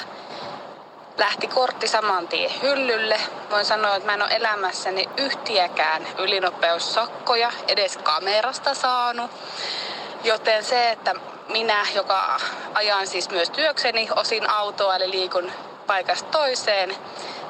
lähti 1.19 1.47
kortti 1.47 1.89
saman 1.89 2.29
tien 2.29 2.51
hyllylle. 2.63 3.21
Voin 3.51 3.65
sanoa, 3.65 3.97
että 3.97 4.07
mä 4.07 4.15
en 4.15 4.23
ole 4.23 4.37
elämässäni 4.37 5.09
yhtiäkään 5.17 6.07
ylinopeussakkoja 6.19 7.53
edes 7.69 7.97
kamerasta 7.97 8.75
saanut. 8.75 9.31
Joten 10.25 10.65
se, 10.65 10.91
että 10.91 11.15
minä, 11.49 11.87
joka 11.95 12.41
ajan 12.75 13.07
siis 13.07 13.31
myös 13.31 13.51
työkseni 13.51 14.09
osin 14.17 14.51
autoa, 14.51 14.97
eli 14.97 15.11
liikun 15.11 15.53
paikasta 15.87 16.29
toiseen, 16.31 16.97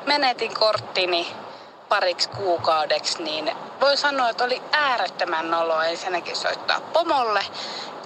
menetin 0.07 0.55
korttini 0.55 1.46
pariksi 1.89 2.29
kuukaudeksi, 2.29 3.23
niin 3.23 3.51
voi 3.81 3.97
sanoa, 3.97 4.31
että 4.31 4.45
oli 4.45 4.63
äärettömän 4.73 5.51
nolo 5.51 5.83
ensinnäkin 5.83 6.37
soittaa 6.37 6.81
pomolle, 6.81 7.45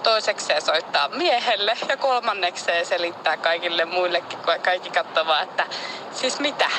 toisekseen 0.03 0.61
soittaa 0.61 1.09
miehelle 1.09 1.77
ja 1.89 1.97
kolmannekseen 1.97 2.85
selittää 2.85 3.37
kaikille 3.37 3.85
muillekin, 3.85 4.39
kun 4.39 4.53
kaikki 4.63 4.89
katsovat, 4.89 5.43
että 5.43 5.65
siis 6.13 6.39
mitä, 6.39 6.69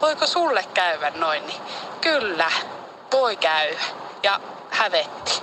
voiko 0.00 0.26
sulle 0.26 0.64
käydä 0.74 1.10
noin, 1.10 1.46
niin 1.46 1.60
kyllä, 2.00 2.50
voi 3.12 3.36
käydä 3.36 3.80
ja 4.22 4.40
hävetti. 4.70 5.42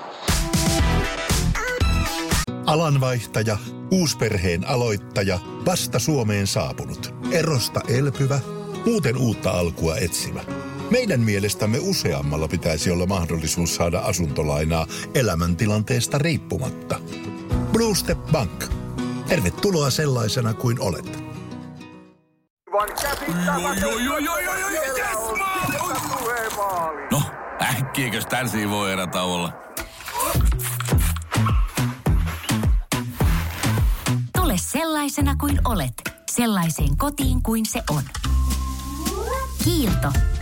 Alanvaihtaja, 2.65 3.57
uusperheen 3.91 4.67
aloittaja, 4.67 5.39
vasta 5.65 5.99
Suomeen 5.99 6.47
saapunut, 6.47 7.13
erosta 7.31 7.81
elpyvä, 7.87 8.39
muuten 8.85 9.17
uutta 9.17 9.51
alkua 9.51 9.97
etsimä. 9.97 10.64
Meidän 10.95 11.19
mielestämme 11.21 11.79
useammalla 11.81 12.47
pitäisi 12.47 12.91
olla 12.91 13.05
mahdollisuus 13.05 13.75
saada 13.75 13.99
asuntolainaa 13.99 14.87
elämäntilanteesta 15.13 16.17
riippumatta. 16.17 16.99
Blue 17.71 17.95
Step 17.95 18.17
Bank. 18.31 18.65
Tervetuloa 19.27 19.89
sellaisena 19.89 20.53
kuin 20.53 20.79
olet. 20.79 21.23
No, 27.11 27.21
äkkiäkös 27.61 28.25
tän 28.25 28.49
voi 28.69 28.91
erä 28.91 29.07
olla? 29.23 29.53
Tule 34.37 34.53
sellaisena 34.57 35.35
kuin 35.35 35.59
olet, 35.65 35.93
sellaiseen 36.31 36.97
kotiin 36.97 37.43
kuin 37.43 37.65
se 37.65 37.83
on. 37.89 38.03
Kiilto. 39.63 40.34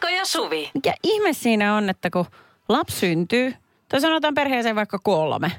Esko 0.00 0.08
ja 0.16 0.24
Suvi. 0.24 0.70
Mikä 0.74 0.94
ihme 1.04 1.32
siinä 1.32 1.76
on, 1.76 1.90
että 1.90 2.10
kun 2.10 2.24
lapsi 2.68 2.96
syntyy, 2.96 3.54
tai 3.88 4.00
sanotaan 4.00 4.34
perheeseen 4.34 4.76
vaikka 4.76 4.98
kolme, 4.98 5.52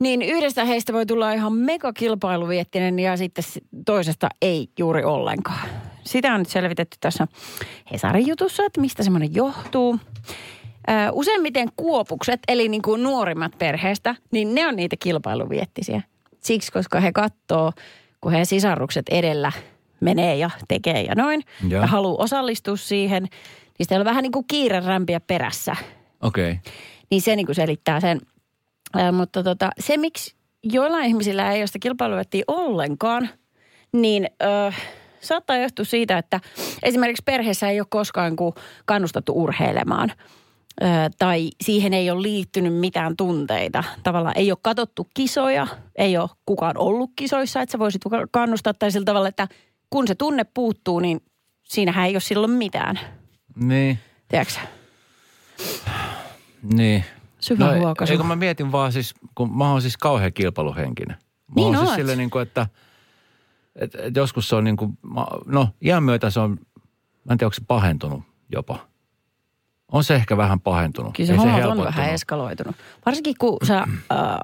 niin 0.00 0.22
yhdestä 0.22 0.64
heistä 0.64 0.92
voi 0.92 1.06
tulla 1.06 1.32
ihan 1.32 1.52
megakilpailuviettinen 1.52 2.98
ja 2.98 3.16
sitten 3.16 3.44
toisesta 3.86 4.28
ei 4.42 4.68
juuri 4.78 5.04
ollenkaan. 5.04 5.68
Sitä 6.04 6.34
on 6.34 6.40
nyt 6.40 6.48
selvitetty 6.48 6.96
tässä 7.00 7.26
Hesarin 7.92 8.26
jutussa, 8.26 8.64
että 8.64 8.80
mistä 8.80 9.02
semmoinen 9.02 9.34
johtuu. 9.34 9.98
Useimmiten 11.12 11.68
kuopukset, 11.76 12.40
eli 12.48 12.68
niin 12.68 12.82
kuin 12.82 13.02
nuorimmat 13.02 13.58
perheestä, 13.58 14.14
niin 14.30 14.54
ne 14.54 14.66
on 14.66 14.76
niitä 14.76 14.96
kilpailuviettisiä. 14.98 16.02
Siksi, 16.40 16.72
koska 16.72 17.00
he 17.00 17.12
katsoo, 17.12 17.72
kun 18.20 18.32
he 18.32 18.44
sisarukset 18.44 19.08
edellä 19.08 19.52
menee 20.00 20.36
ja 20.36 20.50
tekee 20.68 21.02
ja 21.02 21.14
noin, 21.14 21.42
Joo. 21.68 21.82
ja 21.82 21.86
haluaa 21.86 22.24
osallistua 22.24 22.76
siihen, 22.76 23.22
niin 23.22 23.30
sitten 23.80 23.98
on 23.98 24.04
vähän 24.04 24.22
niin 24.22 24.32
kuin 24.32 24.44
kiire 24.48 24.80
rämpiä 24.80 25.20
perässä. 25.20 25.76
Okei. 26.20 26.50
Okay. 26.50 26.72
Niin 27.10 27.22
se 27.22 27.36
niin 27.36 27.46
kuin 27.46 27.56
selittää 27.56 28.00
sen. 28.00 28.20
Ää, 28.94 29.12
mutta 29.12 29.42
tota, 29.42 29.70
se, 29.78 29.96
miksi 29.96 30.34
joillain 30.62 31.04
ihmisillä 31.04 31.52
ei 31.52 31.60
ole 31.60 31.66
sitä 31.66 31.78
kilpailuvettiä 31.78 32.44
ollenkaan, 32.48 33.28
niin 33.92 34.26
ö, 34.42 34.72
saattaa 35.20 35.56
johtua 35.56 35.84
siitä, 35.84 36.18
että 36.18 36.40
esimerkiksi 36.82 37.22
perheessä 37.26 37.68
ei 37.68 37.80
ole 37.80 37.86
koskaan 37.90 38.36
kuin 38.36 38.54
kannustettu 38.84 39.32
urheilemaan. 39.42 40.12
Ö, 40.82 40.86
tai 41.18 41.50
siihen 41.60 41.94
ei 41.94 42.10
ole 42.10 42.22
liittynyt 42.22 42.74
mitään 42.74 43.16
tunteita. 43.16 43.84
Tavallaan 44.02 44.38
ei 44.38 44.52
ole 44.52 44.58
katsottu 44.62 45.08
kisoja, 45.14 45.66
ei 45.96 46.16
ole 46.16 46.30
kukaan 46.46 46.78
ollut 46.78 47.10
kisoissa, 47.16 47.62
että 47.62 47.72
sä 47.72 47.78
voisit 47.78 48.02
kannustaa 48.30 48.74
tai 48.74 48.90
sillä 48.90 49.04
tavalla, 49.04 49.28
että 49.28 49.48
kun 49.90 50.08
se 50.08 50.14
tunne 50.14 50.44
puuttuu, 50.44 51.00
niin 51.00 51.20
siinähän 51.64 52.06
ei 52.06 52.14
ole 52.14 52.20
silloin 52.20 52.52
mitään. 52.52 53.00
Niin. 53.56 53.98
Tiedätkö? 54.28 54.54
Niin. 56.62 57.04
Syvä 57.40 57.76
huokaisu. 57.78 58.12
Eikö 58.12 58.24
mä 58.24 58.36
mietin 58.36 58.72
vaan 58.72 58.92
siis, 58.92 59.14
kun 59.34 59.56
mä 59.56 59.70
oon 59.70 59.82
siis 59.82 59.96
kauhean 59.96 60.32
kilpailuhenkinen. 60.32 61.16
Mä 61.16 61.54
Niin 61.56 61.66
oon 61.66 61.76
siis 61.76 61.88
oot. 61.88 61.96
silleen 61.96 62.18
niin 62.18 62.30
kuin, 62.30 62.42
että, 62.42 62.66
että, 63.76 63.98
että 64.02 64.20
joskus 64.20 64.48
se 64.48 64.56
on 64.56 64.64
niin 64.64 64.76
kuin, 64.76 64.98
no 65.46 65.68
iän 65.84 66.02
myötä 66.02 66.30
se 66.30 66.40
on, 66.40 66.50
mä 67.24 67.32
en 67.32 67.38
tiedä 67.38 67.46
onko 67.46 67.54
se 67.54 67.62
pahentunut 67.68 68.22
jopa. 68.52 68.89
On 69.92 70.04
se 70.04 70.14
ehkä 70.14 70.36
vähän 70.36 70.60
pahentunut. 70.60 71.14
Kyllä 71.16 71.26
se 71.26 71.32
Ei 71.32 71.38
hommat 71.38 71.78
on 71.78 71.84
vähän 71.84 72.10
eskaloitunut. 72.10 72.76
Varsinkin 73.06 73.34
kun 73.38 73.56
sä 73.66 73.78
äh, 73.78 73.86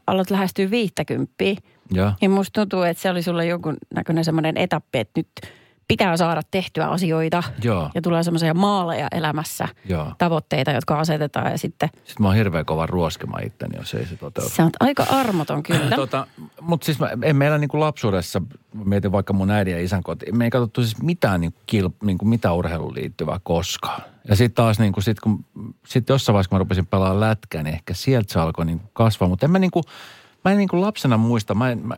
alat 0.07 0.31
lähestyä 0.31 0.71
viittäkymppiä, 0.71 1.57
Joo. 1.91 2.13
niin 2.21 2.31
musta 2.31 2.61
tuntuu, 2.61 2.83
että 2.83 3.03
se 3.03 3.11
oli 3.11 3.23
sulle 3.23 3.47
jonkun 3.47 3.77
näköinen 3.95 4.25
semmoinen 4.25 4.57
etappi, 4.57 4.99
että 4.99 5.21
nyt 5.21 5.53
pitää 5.89 6.17
saada 6.17 6.43
tehtyä 6.51 6.87
asioita. 6.87 7.43
Joo. 7.63 7.91
Ja 7.95 8.03
tulee 8.03 8.23
semmoisia 8.23 8.55
maaleja 8.55 9.09
elämässä, 9.13 9.69
Joo. 9.85 10.13
tavoitteita, 10.19 10.71
jotka 10.71 10.99
asetetaan 10.99 11.51
ja 11.53 11.59
sitten 11.59 11.89
Sitten 11.95 12.17
mä 12.23 12.29
oon 12.29 12.37
hirveän 12.37 12.67
kova 12.67 12.87
ruoskema 12.87 13.39
itteni, 13.39 13.77
jos 13.79 13.95
ei 13.95 14.07
se 14.07 14.17
toteudu. 14.17 14.51
sä 14.51 14.65
oot 14.65 14.73
aika 14.81 15.07
armoton 15.11 15.63
kyllä. 15.63 15.97
Tota, 16.07 16.27
mutta 16.61 16.85
siis 16.85 16.99
mä, 16.99 17.09
ei 17.23 17.33
meillä 17.33 17.59
niinku 17.59 17.81
lapsuudessa, 17.81 18.43
mietin 18.85 19.13
vaikka 19.13 19.33
mun 19.33 19.51
äidin 19.51 19.73
ja 19.75 19.81
isän 19.85 20.03
koti, 20.03 20.33
me 20.33 20.45
ei 20.45 20.51
katsottu 20.51 20.83
siis 20.83 21.03
mitään, 21.03 21.41
niinku 21.41 21.59
kil, 21.67 21.91
niinku 22.03 22.25
mitään 22.25 22.55
urheiluun 22.55 22.95
liittyvää 22.95 23.41
koskaan. 23.43 24.03
Ja 24.29 24.37
sitten 24.37 24.55
taas 24.55 24.79
niinku 24.79 25.01
sit 25.01 25.21
kun, 25.21 25.45
sit 25.87 26.09
jossain 26.09 26.35
vaiheessa 26.35 26.49
kun 26.49 26.57
mä 26.57 26.59
rupesin 26.59 26.87
pelaamaan 26.87 27.21
lätkää, 27.21 27.63
niin 27.63 27.75
ehkä 27.75 27.95
sieltä 27.95 28.33
se 28.33 28.41
alkoi 28.41 28.67
niinku 28.67 28.91
kasvaa. 28.93 29.29
Mutta 29.29 29.47
en 29.47 29.51
mä 29.51 29.59
niinku, 29.59 29.83
mä 30.47 30.53
en 30.53 30.59
niinku 30.59 30.81
lapsena 30.81 31.17
muista, 31.17 31.55
mä 31.55 31.71
en, 31.71 31.87
mä, 31.87 31.97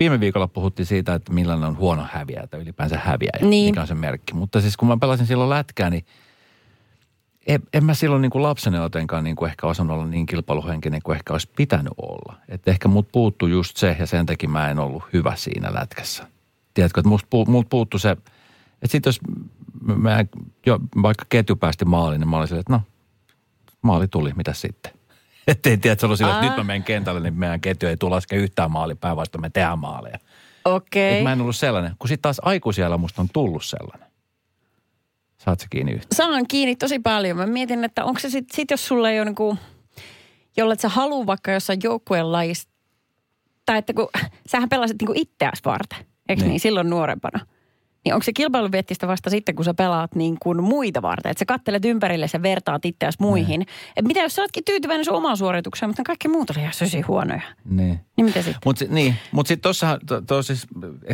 viime 0.00 0.20
viikolla 0.20 0.48
puhuttiin 0.48 0.86
siitä, 0.86 1.14
että 1.14 1.32
millainen 1.32 1.68
on 1.68 1.76
huono 1.76 2.06
häviäjä 2.12 2.46
tai 2.46 2.60
ylipäänsä 2.60 2.98
häviäjä, 2.98 3.38
Niin. 3.48 3.70
mikä 3.70 3.80
on 3.80 3.86
se 3.86 3.94
merkki. 3.94 4.34
Mutta 4.34 4.60
siis 4.60 4.76
kun 4.76 4.88
mä 4.88 4.96
pelasin 4.96 5.26
silloin 5.26 5.50
lätkää, 5.50 5.90
niin 5.90 6.04
en, 7.46 7.62
en 7.72 7.84
mä 7.84 7.94
silloin 7.94 8.22
niin 8.22 8.30
kuin 8.30 8.42
lapsena 8.42 8.82
jotenkaan 8.82 9.24
niin 9.24 9.36
kuin 9.36 9.50
ehkä 9.50 9.66
osannut 9.66 9.94
olla 9.94 10.06
niin 10.06 10.26
kilpailuhenkinen 10.26 11.00
kuin 11.04 11.16
ehkä 11.16 11.34
olisi 11.34 11.48
pitänyt 11.56 11.92
olla. 11.96 12.36
Että 12.48 12.70
ehkä 12.70 12.88
mut 12.88 13.08
puuttu 13.12 13.46
just 13.46 13.76
se 13.76 13.96
ja 13.98 14.06
sen 14.06 14.26
takia 14.26 14.48
mä 14.48 14.70
en 14.70 14.78
ollut 14.78 15.02
hyvä 15.12 15.36
siinä 15.36 15.74
lätkässä. 15.74 16.26
Tiedätkö, 16.74 17.00
että 17.00 17.08
mut, 17.08 17.26
mut 17.46 17.68
puuttu 17.68 17.98
se, 17.98 18.10
että 18.10 18.30
sitten 18.86 19.08
jos 19.08 19.20
mä, 19.96 20.24
jo, 20.66 20.78
vaikka 21.02 21.24
ketju 21.28 21.56
päästi 21.56 21.84
maaliin, 21.84 22.20
niin 22.20 22.28
mä 22.28 22.36
olin 22.36 22.48
silleen, 22.48 22.60
että 22.60 22.72
no, 22.72 22.82
maali 23.82 24.08
tuli, 24.08 24.32
mitä 24.36 24.52
sitten? 24.52 24.92
Että 25.46 25.70
ei 25.70 25.76
tiedä, 25.76 25.92
että 25.92 26.00
se 26.00 26.06
oli 26.06 26.16
silleen, 26.16 26.36
että 26.36 26.48
nyt 26.48 26.56
mä 26.56 26.64
menen 26.64 26.82
kentälle, 26.82 27.20
niin 27.20 27.34
meidän 27.34 27.60
ketju 27.60 27.88
ei 27.88 27.96
tule 27.96 28.14
laske 28.14 28.36
yhtään 28.36 28.70
maalia 28.70 28.96
päinvastoin, 28.96 29.42
me 29.42 29.50
tehdään 29.50 29.78
maaleja. 29.78 30.18
Okei. 30.64 31.16
Et 31.16 31.22
mä 31.22 31.32
en 31.32 31.40
ollut 31.40 31.56
sellainen. 31.56 31.92
Kun 31.98 32.08
sitten 32.08 32.22
taas 32.22 32.40
aikuisiellä 32.42 32.96
musta 32.96 33.22
on 33.22 33.28
tullut 33.32 33.64
sellainen. 33.64 34.08
Saat 35.44 35.60
se 35.60 35.66
kiinni 35.70 35.92
yhtä? 35.92 36.14
Saan 36.14 36.46
kiinni 36.46 36.76
tosi 36.76 36.98
paljon. 36.98 37.36
Mä 37.36 37.46
mietin, 37.46 37.84
että 37.84 38.04
onko 38.04 38.20
se 38.20 38.30
sitten, 38.30 38.56
sit 38.56 38.70
jos 38.70 38.86
sulla 38.86 39.10
ei 39.10 39.20
ole 39.20 39.24
niinku, 39.24 39.58
jolle 40.56 40.76
sä 40.78 40.88
haluu 40.88 41.26
vaikka 41.26 41.52
jossain 41.52 41.80
joukkueen 41.82 42.32
lajissa, 42.32 42.68
tai 43.66 43.78
että 43.78 43.94
kun 43.94 44.08
sähän 44.46 44.68
pelasit 44.68 44.96
niinku 45.00 45.12
itseäsi 45.16 45.62
varten, 45.64 45.98
eikö 46.28 46.42
niin. 46.42 46.48
niin, 46.48 46.60
silloin 46.60 46.90
nuorempana. 46.90 47.46
Niin 48.04 48.14
onko 48.14 48.24
se 48.24 48.32
kilpailuviettistä 48.32 49.08
vasta 49.08 49.30
sitten, 49.30 49.54
kun 49.54 49.64
sä 49.64 49.74
pelaat 49.74 50.14
niin 50.14 50.36
kuin 50.42 50.62
muita 50.62 51.02
varten? 51.02 51.30
Että 51.30 51.38
sä 51.38 51.44
kattelet 51.44 51.84
ympärille 51.84 52.26
ja 52.32 52.42
vertaat 52.42 52.84
itseäsi 52.84 53.18
muihin. 53.20 53.66
Et 53.96 54.04
mitä 54.04 54.20
jos 54.20 54.34
sä 54.34 54.42
ootkin 54.42 54.64
tyytyväinen 54.64 55.04
sun 55.04 55.14
omaan 55.14 55.36
suoritukseen, 55.36 55.90
mutta 55.90 56.02
kaikki 56.02 56.28
muut 56.28 56.50
oli 56.50 56.60
ihan 56.60 56.72
sysi 56.72 57.00
huonoja. 57.00 57.42
Niin. 57.64 58.00
Niin 58.16 58.24
mitä 58.24 58.42
sitten? 58.42 58.60
Mutta 58.64 58.84
niin, 58.88 59.14
mut 59.32 59.46
sitten 59.46 59.62
tuossa 59.62 59.98
to, 60.06 60.20
to, 60.20 60.42
siis, 60.42 60.66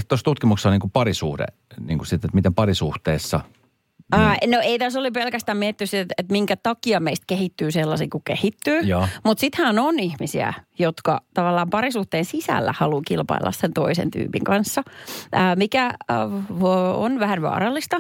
tuossa 0.09 0.25
tutkimuksessa 0.25 0.69
on 0.69 0.73
niinku 0.73 0.91
parisuhde, 0.93 1.47
niinku 1.81 2.05
sit, 2.05 2.25
että 2.25 2.35
miten 2.35 2.55
parisuhteessa, 2.55 3.41
Ää, 4.13 4.37
no 4.47 4.61
ei 4.63 4.79
tässä 4.79 5.01
oli 5.01 5.11
pelkästään 5.11 5.59
mietitty 5.59 5.87
sitä, 5.87 6.01
että, 6.03 6.15
että 6.19 6.33
minkä 6.33 6.57
takia 6.57 7.01
meistä 7.01 7.25
kehittyy 7.27 7.71
sellaisia 7.71 8.07
kuin 8.13 8.25
kehittyy. 8.25 8.81
Mutta 9.25 9.41
sittenhän 9.41 9.79
on 9.79 9.99
ihmisiä, 9.99 10.55
jotka 10.79 11.21
tavallaan 11.35 11.71
parisuhteen 11.71 12.25
sisällä 12.25 12.75
haluaa 12.77 13.03
kilpailla 13.09 13.53
sen 13.53 13.73
toisen 13.73 14.11
tyypin 14.11 14.45
kanssa, 14.45 14.83
ää, 15.33 15.57
mikä 15.57 15.95
ää, 16.09 16.29
on 16.95 17.21
vähän 17.21 17.43
vaarallista. 17.43 17.97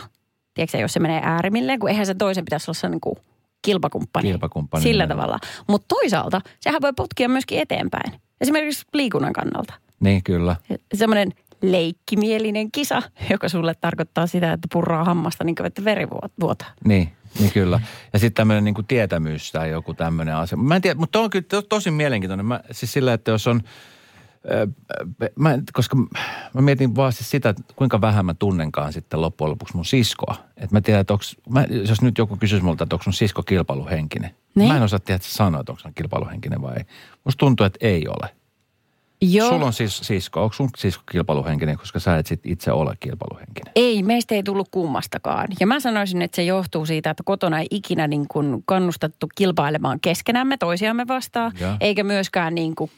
Tiedätkö 0.55 0.79
jos 0.79 0.92
se 0.92 1.01
menee 1.01 1.21
äärimmilleen, 1.25 1.79
kun 1.79 1.90
eihän 1.90 2.07
sen 2.07 2.18
toisen 2.18 2.44
pitäisi 2.44 2.71
olla 2.71 2.90
niin 2.90 3.01
kuin 3.01 3.16
kilpakumppani. 3.62 4.29
Kilpakumppani, 4.29 4.83
Sillä 4.83 5.07
niin. 5.07 5.16
tavalla. 5.16 5.38
Mutta 5.68 5.87
toisaalta 5.88 6.40
sehän 6.61 6.83
voi 6.83 6.92
potkia 6.92 7.29
myöskin 7.29 7.59
eteenpäin. 7.59 8.12
Esimerkiksi 8.40 8.87
liikunnan 8.94 9.33
kannalta. 9.33 9.75
niin 10.01 10.23
kyllä. 10.25 10.57
Semmoinen 10.94 11.33
leikkimielinen 11.62 12.73
kisa, 12.73 13.03
joka 13.31 13.49
sulle 13.49 13.75
tarkoittaa 13.81 14.27
sitä, 14.27 14.53
että 14.53 14.68
purraa 14.73 15.05
hammasta 15.05 15.44
niin 15.44 15.57
kuin 15.57 15.66
että 15.66 15.85
veri 15.85 16.07
vuotaa. 16.40 16.68
Niin, 16.85 17.12
niin 17.38 17.53
kyllä. 17.53 17.81
Ja 18.12 18.18
sitten 18.18 18.35
tämmöinen 18.40 18.64
niinku 18.64 18.83
tietämys 18.83 19.53
tai 19.53 19.71
joku 19.71 19.94
tämmöinen 19.94 20.35
asia. 20.35 20.59
Mä 20.59 20.77
en 20.77 20.83
tiedä, 20.83 21.01
mutta 21.01 21.21
on 21.21 21.31
kyllä 21.31 21.47
to, 21.49 21.62
tosi 21.62 21.90
mielenkiintoinen. 21.90 22.47
Mä, 22.47 22.61
siis 22.71 22.92
sillä, 22.92 23.12
että 23.12 23.31
jos 23.31 23.47
on, 23.47 23.62
ö, 24.51 24.66
mä, 25.37 25.55
en- 25.55 25.62
koska 25.73 25.97
mä 26.55 26.61
mietin 26.61 26.97
vaan 26.97 27.12
siis 27.12 27.31
sitä, 27.31 27.49
että 27.49 27.62
kuinka 27.77 28.01
vähän 28.01 28.27
mä 28.27 28.35
tunnenkaan 28.35 28.92
sitten 28.92 29.21
loppujen 29.21 29.51
lopuksi 29.51 29.75
mun 29.77 29.85
siskoa. 29.85 30.35
Että 30.57 30.77
mä 30.77 30.81
tiedän, 30.81 31.01
että 31.01 31.12
onks, 31.12 31.37
mä, 31.49 31.66
jos 31.88 32.03
nyt 32.03 32.18
joku 32.18 32.37
kysyisi 32.37 32.64
multa, 32.64 32.85
että 32.85 32.94
onko 32.94 33.03
sun 33.03 33.12
sisko 33.12 33.42
kilpailuhenkinen. 33.42 34.31
Niin. 34.55 34.68
Mä 34.68 34.77
en 34.77 34.83
osaa 34.83 34.99
tiedä, 34.99 35.21
sanoa, 35.23 35.61
että 35.61 35.73
onko 35.73 35.83
hän 35.85 35.94
kilpailuhenkinen 35.94 36.62
vai 36.62 36.77
ei. 36.77 36.85
Musta 37.25 37.38
tuntuu, 37.38 37.66
että 37.66 37.79
ei 37.87 38.09
ole. 38.09 38.38
Joo. 39.23 39.49
Sulla 39.49 39.67
on 39.67 39.73
siis 39.73 39.99
sisko. 39.99 40.43
Onko 40.43 40.53
sun 40.53 40.69
sisko 40.77 41.03
kilpailuhenkinen, 41.13 41.79
koska 41.79 42.01
sä 42.01 42.17
et 42.17 42.27
sit 42.27 42.41
itse 42.47 42.73
ole 42.73 42.95
kilpailuhenkinen? 43.01 43.73
Ei, 43.77 44.03
meistä 44.03 44.35
ei 44.35 44.43
tullut 44.43 44.69
kummastakaan. 44.71 45.49
Ja 45.61 45.67
mä 45.67 45.81
sanoisin, 45.81 46.23
että 46.23 46.37
se 46.37 46.43
johtuu 46.43 46.87
siitä, 46.87 47.11
että 47.11 47.23
kotona 47.27 47.61
ei 47.61 47.67
ikinä 47.71 48.07
niin 48.07 48.29
kuin 48.29 48.63
kannustettu 48.67 49.27
kilpailemaan 49.35 50.01
keskenämme 50.01 50.57
toisiamme 50.57 51.09
vastaan. 51.09 51.53
Joo. 51.61 51.77
Eikä 51.81 52.05
myöskään 52.05 52.55
niin 52.55 52.75
kuin, 52.75 52.91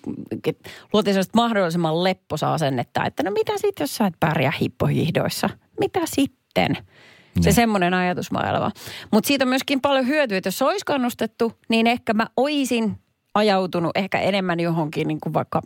luotiin 0.93 1.15
sellaista 1.15 1.39
mahdollisimman 1.39 2.05
lepposaa 2.05 2.55
asennetta, 2.55 3.05
että 3.05 3.23
no 3.23 3.31
mitä 3.31 3.53
sitten, 3.57 3.85
jos 3.85 3.97
sä 3.97 4.07
et 4.07 4.15
pärjää 4.21 4.53
hippohihdoissa? 4.61 5.51
Mitä 5.81 6.01
sitten? 6.05 6.77
Se 6.77 7.41
Niin. 7.45 7.55
semmoinen 7.55 7.95
ajatusmaailma. 7.95 8.71
Mutta 9.13 9.29
siitä 9.29 9.45
on 9.45 9.49
myöskin 9.49 9.81
paljon 9.81 10.07
hyötyä, 10.07 10.39
että 10.39 10.47
jos 10.49 10.63
olisi 10.63 10.85
kannustettu, 10.87 11.53
niin 11.69 11.87
ehkä 11.87 12.15
mä 12.15 12.27
oisin 12.37 12.97
ajautunut 13.35 13.91
ehkä 13.95 14.21
enemmän 14.21 14.61
johonkin 14.61 15.09
niin 15.09 15.21
kuin 15.21 15.35
vaikka 15.35 15.63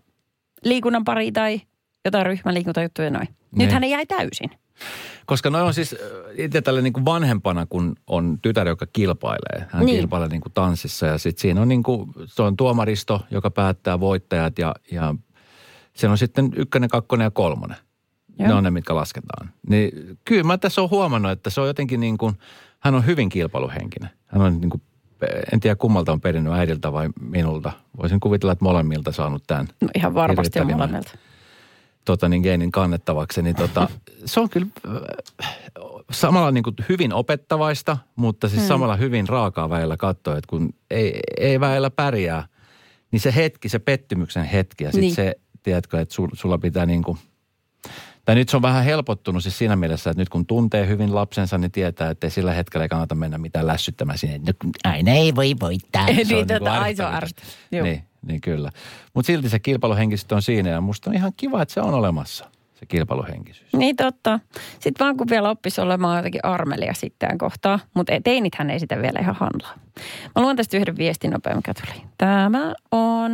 liikunnan 0.65 1.05
pariin 1.05 1.33
tai 1.33 1.61
jotain 2.05 2.27
ryhmäliikuntajuttuja 2.27 3.11
noin. 3.11 3.27
Niin. 3.27 3.59
Nythän 3.59 3.81
ne 3.81 3.89
jäi 3.89 4.07
täysin. 4.07 4.51
Koska 5.27 5.51
noin 5.51 5.65
on 5.65 5.75
siis 5.75 5.93
äh, 5.93 5.99
itse 6.37 6.63
tälle 6.63 6.83
niin 6.83 6.93
kuin 6.93 7.05
vanhempana, 7.05 7.67
kun 7.67 7.97
on 8.07 8.39
tytär, 8.43 8.69
joka 8.69 8.87
kilpailee. 8.93 9.67
Hän 9.71 9.87
niin. 9.87 9.99
Kilpailee 9.99 10.29
niin 10.29 10.41
kuin 10.41 10.53
tanssissa 10.53 11.07
ja 11.07 11.19
sitten 11.19 11.43
siinä 11.43 11.61
on 11.61 11.69
niin 11.69 11.83
kuin, 11.83 12.11
se 12.27 12.43
on 12.43 12.57
tuomaristo, 12.57 13.21
joka 13.31 13.51
päättää 13.51 14.01
voittajat 14.01 14.59
ja, 14.59 14.75
ja 14.93 15.15
siellä 15.93 16.13
on 16.13 16.19
sitten 16.19 16.53
ykkönen, 16.57 16.89
kakkonen 16.89 17.25
ja 17.25 17.31
kolmonen. 17.31 17.77
Joo. 18.39 18.39
Joo. 18.39 18.49
Ne 18.49 18.55
on 18.55 18.65
ne, 18.65 18.71
mitkä 18.71 18.95
lasketaan. 18.95 19.51
Niin 19.69 20.19
kyllä 20.25 20.45
mä 20.45 20.59
tässä 20.59 20.83
on 20.83 20.91
huomannut, 20.91 21.33
että 21.33 21.51
se 21.51 21.61
on 21.61 21.67
jotenkin 21.67 22.01
niin 22.01 22.19
kuin, 22.19 22.35
hän 22.81 22.95
on 22.95 23.07
hyvin 23.07 23.29
kilpailuhenkinen. 23.29 24.11
Hän 24.27 24.43
on 24.43 24.61
niin 24.61 24.71
kuin, 24.71 24.83
en 25.53 25.61
tiedä 25.61 25.77
kummalta 25.77 26.13
on 26.13 26.21
perinnyt 26.21 26.53
äidiltä 26.53 26.93
vai 26.93 27.09
minulta. 27.21 27.73
Voisin 28.03 28.21
kuvitella, 28.21 28.53
että 28.53 28.65
molemmilta 28.65 29.13
saanut 29.13 29.43
tämän 29.47 29.69
No 29.81 29.89
ihan 29.95 30.15
varmasti 30.15 30.61
on 30.61 30.67
molemmilta. 30.71 31.11
tota, 32.05 32.29
niin 32.29 32.43
geenin 32.43 32.73
kannettavaksi, 32.73 33.43
niin 33.43 33.57
tota, 33.57 33.89
se 34.25 34.41
on 34.41 34.49
kyllä 34.51 34.67
äh, 34.89 35.01
samalla 36.11 36.51
niin 36.51 36.65
kuin 36.65 36.77
hyvin 36.89 37.13
opettavaista, 37.13 37.97
mutta 38.17 38.49
siis 38.49 38.61
hmm. 38.61 38.69
samalla 38.69 38.97
hyvin 38.97 39.29
raakaa 39.29 39.71
väillä 39.71 39.97
katsoa, 39.97 40.37
että 40.37 40.49
kun 40.49 40.75
ei, 40.91 41.21
ei 41.41 41.61
väillä 41.61 41.91
pärjää, 41.91 42.47
niin 43.11 43.21
se 43.21 43.35
hetki, 43.35 43.69
se 43.69 43.79
pettymyksen 43.79 44.45
hetki 44.45 44.85
ja 44.85 44.91
sitten 44.91 45.01
Niin. 45.01 45.15
se, 45.15 45.35
tiedätkö, 45.63 46.01
että 46.01 46.15
sul, 46.15 46.29
sulla 46.33 46.59
pitää 46.59 46.87
niin 46.87 47.03
kuin 47.03 47.19
Tai 48.25 48.35
nyt 48.35 48.49
se 48.49 48.57
on 48.57 48.63
vähän 48.63 48.85
helpottunut 48.85 49.43
siis 49.43 49.59
siinä 49.59 49.77
mielessä, 49.77 50.11
että 50.11 50.21
nyt 50.21 50.29
kun 50.29 50.47
tuntee 50.47 50.87
hyvin 50.87 51.15
lapsensa, 51.15 51.59
niin 51.59 51.71
tietää, 51.71 52.11
että 52.11 52.27
ei 52.27 52.31
sillä 52.31 52.53
hetkellä 52.53 52.89
kannata 52.89 53.15
mennä 53.15 53.39
mitään 53.39 53.67
lässyttämään 53.67 54.19
sinne. 54.19 54.39
No, 54.39 54.71
aina 54.85 55.13
ei 55.13 55.35
voi 55.35 55.55
voittaa. 55.61 56.07
Niin, 56.29 56.47
tota, 56.47 56.73
ai, 56.73 56.97
se 56.97 57.05
on 57.05 57.15
ärsyttävää. 57.15 57.17
ärsyttävää. 57.17 57.55
Joo. 57.73 57.85
Niin, 57.85 58.05
niin 58.27 58.41
kyllä. 58.41 58.71
Mutta 59.15 59.27
silti 59.27 59.49
se 59.49 59.59
kilpailuhenkisyyttä 59.59 60.35
on 60.35 60.43
siinä 60.43 60.71
ja 60.71 60.81
musta 60.81 61.11
on 61.11 61.17
ihan 61.17 61.33
kiva, 61.37 61.63
että 61.63 61.75
se 61.75 61.81
on 61.81 61.95
olemassa, 61.95 62.45
se 62.75 62.87
kilpailuhenkisyys. 62.87 63.73
Niin 63.73 63.97
totta. 63.97 64.41
Sitten 64.81 65.05
vaan 65.05 65.17
kun 65.17 65.27
vielä 65.31 65.51
oppisi 65.51 65.81
olemaan 65.81 66.17
jotenkin 66.17 66.45
armelia 66.45 66.95
sitten 66.95 67.39
kohtaa, 67.39 67.79
mutta 67.95 68.13
teinithän 68.25 68.71
ei 68.71 68.81
sitä 68.81 69.03
vielä 69.03 69.21
ihan 69.21 69.37
handlaa. 69.41 69.75
Mä 70.37 70.43
luen 70.43 70.57
tästä 70.57 70.77
yhden 70.77 70.97
viestin 70.97 71.31
nopein, 71.31 71.57
mikä 71.57 71.75
tuli. 71.75 72.03
Tämä 72.19 72.75
on 72.91 73.33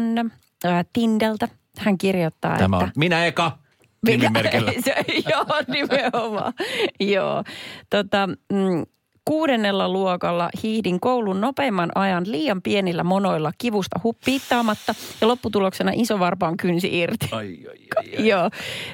ää, 0.65 0.85
Tindeltä. 0.93 1.49
Hän 1.79 1.99
kirjoittaa, 1.99 2.59
Tämä 2.59 2.77
että... 2.77 2.85
on 2.85 2.93
minä 2.97 3.25
eka 3.25 3.59
nimimerkillä. 4.07 4.73
Se, 4.85 4.95
joo, 5.31 5.63
nimenomaan. 5.69 6.53
joo. 7.01 7.45
Tota, 7.91 8.27
mm, 8.27 8.87
kuudennella 9.25 9.89
luokalla 9.89 10.51
hiihdin 10.63 11.01
koulun 11.01 11.41
nopeimman 11.41 11.93
ajan 11.95 12.25
liian 12.31 12.63
pienillä 12.63 13.05
monoilla 13.05 13.53
kivusta 13.59 14.01
huppiittaamatta 14.05 14.95
ja 15.21 15.29
lopputuloksena 15.29 15.93
iso 15.95 16.19
varpaan 16.19 16.57
kynsi 16.57 16.99
irti. 16.99 17.29
Ai, 17.33 17.47
ai, 17.69 17.77
ai, 17.97 18.19
ai. 18.19 18.29
Joo. 18.29 18.51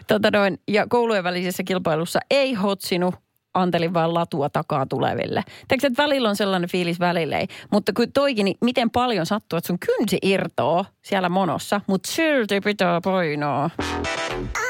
Tota 0.07 0.31
noin, 0.31 0.59
ja 0.69 0.87
koulujen 0.89 1.25
välisessä 1.25 1.63
kilpailussa 1.63 2.19
ei 2.31 2.55
hotsinut 2.55 3.15
antelin 3.57 3.95
vaan 3.95 4.15
latua 4.15 4.49
takaa 4.49 4.87
tuleville. 4.87 5.43
Tiedätkö, 5.69 5.87
että 5.87 6.03
välillä 6.03 6.29
on 6.29 6.37
sellainen 6.37 6.71
fiilis, 6.71 7.01
välillä. 7.01 7.37
Mutta 7.71 7.93
kun 7.93 8.13
toikin, 8.13 8.45
niin 8.45 8.57
miten 8.61 8.91
paljon 8.91 9.27
sattuu, 9.27 9.57
että 9.57 9.67
sun 9.67 9.79
kynsi 9.79 10.19
irtoo 10.23 10.85
siellä 11.03 11.29
monossa, 11.29 11.81
mutta 11.87 12.13
silti 12.13 12.61
pitää 12.61 13.01
painoa. 13.05 13.71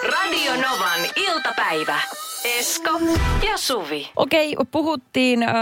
Radio 0.03 0.53
Novan 0.53 1.01
iltapäivä. 1.17 2.01
Esko 2.47 3.01
ja 3.51 3.57
Suvi. 3.57 4.11
Okei, 4.17 4.57
puhuttiin 4.71 5.43
äh, 5.43 5.53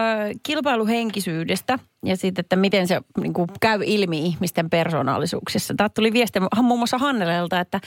kilpailuhenkisyydestä 0.42 1.79
ja 2.05 2.16
siitä, 2.16 2.40
että 2.40 2.57
miten 2.57 2.88
se 2.88 3.01
niin 3.20 3.33
kuin, 3.33 3.49
käy 3.61 3.81
ilmi 3.85 4.27
ihmisten 4.27 4.70
persoonallisuuksissa. 4.70 5.75
Tämä 5.77 5.88
tuli 5.88 6.12
viesti 6.12 6.40
muun 6.62 6.81
muassa 6.81 6.99
Hannelelta, 6.99 7.61
että 7.61 7.81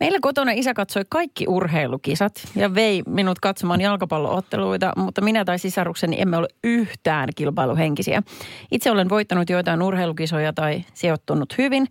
meillä 0.00 0.18
kotona 0.20 0.52
isä 0.52 0.74
katsoi 0.74 1.02
kaikki 1.08 1.44
urheilukisat 1.48 2.32
ja 2.56 2.74
vei 2.74 3.02
minut 3.06 3.38
katsomaan 3.38 3.80
jalkapallootteluita, 3.80 4.92
mutta 4.96 5.20
minä 5.20 5.44
tai 5.44 5.58
sisarukseni 5.58 6.20
emme 6.20 6.36
ole 6.36 6.48
yhtään 6.64 7.28
kilpailuhenkisiä. 7.36 8.22
Itse 8.70 8.90
olen 8.90 9.08
voittanut 9.08 9.50
joitain 9.50 9.82
urheilukisoja 9.82 10.52
tai 10.52 10.84
sijoittunut 10.94 11.58
hyvin, 11.58 11.86